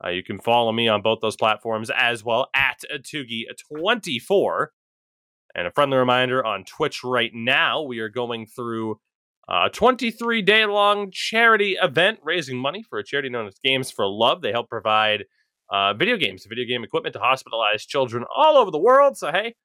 [0.03, 4.67] Uh, you can follow me on both those platforms as well at Atugi24.
[5.53, 8.99] And a friendly reminder on Twitch right now, we are going through
[9.49, 14.05] a 23 day long charity event raising money for a charity known as Games for
[14.07, 14.41] Love.
[14.41, 15.25] They help provide
[15.69, 19.17] uh, video games, video game equipment to hospitalized children all over the world.
[19.17, 19.55] So, hey,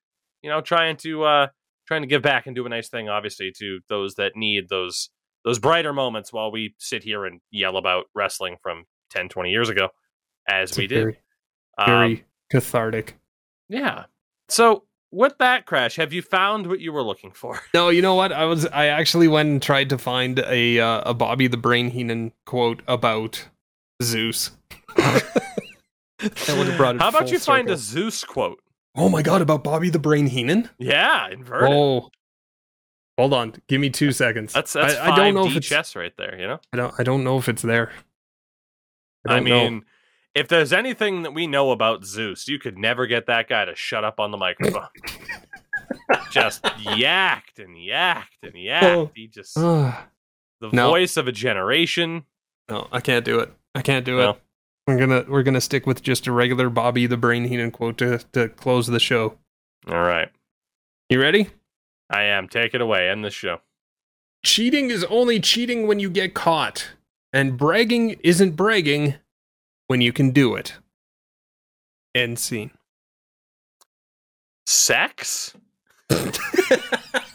[0.43, 1.47] you know, trying to uh,
[1.87, 5.11] trying to give back and do a nice thing, obviously, to those that need those
[5.45, 9.69] those brighter moments while we sit here and yell about wrestling from 10, 20 years
[9.69, 9.89] ago,
[10.49, 10.99] as It's we did.
[10.99, 11.19] Very,
[11.79, 13.17] Um, very cathartic.
[13.69, 14.07] yeah.
[14.49, 14.85] So,
[15.17, 17.61] with that, Crash, have you found what you were looking for?
[17.75, 18.33] No, you know what?
[18.33, 21.91] I was I actually went and tried to find a uh, a Bobby the Brain
[21.91, 23.49] Heenan quote about
[24.03, 24.53] Zeus.
[24.97, 25.25] that
[26.57, 27.03] would have brought it.
[27.03, 27.77] How about full you find a.
[27.77, 28.61] Zeus quote?
[28.97, 29.43] Oh my god!
[29.43, 30.71] About Bobby the Brain Heenan?
[30.79, 31.71] Yeah, inverted.
[31.71, 32.11] Oh,
[33.19, 33.55] hold on.
[33.69, 34.53] Give me two seconds.
[34.53, 35.69] That's that's I, I don't know 5D if it's.
[35.69, 36.39] chess right there.
[36.39, 36.95] You know, I don't.
[36.99, 37.93] I don't know if it's there.
[39.29, 39.81] I, don't know.
[40.37, 43.75] If there's anything that we know about Zeus, you could never get that guy to
[43.75, 44.87] shut up on the microphone.
[46.31, 48.59] just yacked and yacked and oh.
[48.59, 48.83] yacked.
[48.83, 49.11] Oh.
[49.15, 49.97] He just the
[50.61, 50.91] No.
[50.91, 52.25] voice of a generation.
[52.69, 53.51] no, I can't do it.
[53.75, 54.31] I can't do No.
[54.31, 54.43] it.
[54.87, 58.19] We're gonna we're gonna stick with just a regular Bobby the Brain Heenan quote to
[58.35, 59.39] to close the show.
[59.89, 60.29] All right,
[61.09, 61.49] You ready?
[62.11, 62.47] I am.
[62.49, 63.09] Take it away.
[63.09, 63.61] End the show.
[64.45, 66.91] Cheating is only cheating when you get caught,
[67.33, 69.15] and bragging isn't bragging
[69.87, 70.75] when you can do it.
[72.15, 72.71] End scene.
[74.67, 75.55] Sex.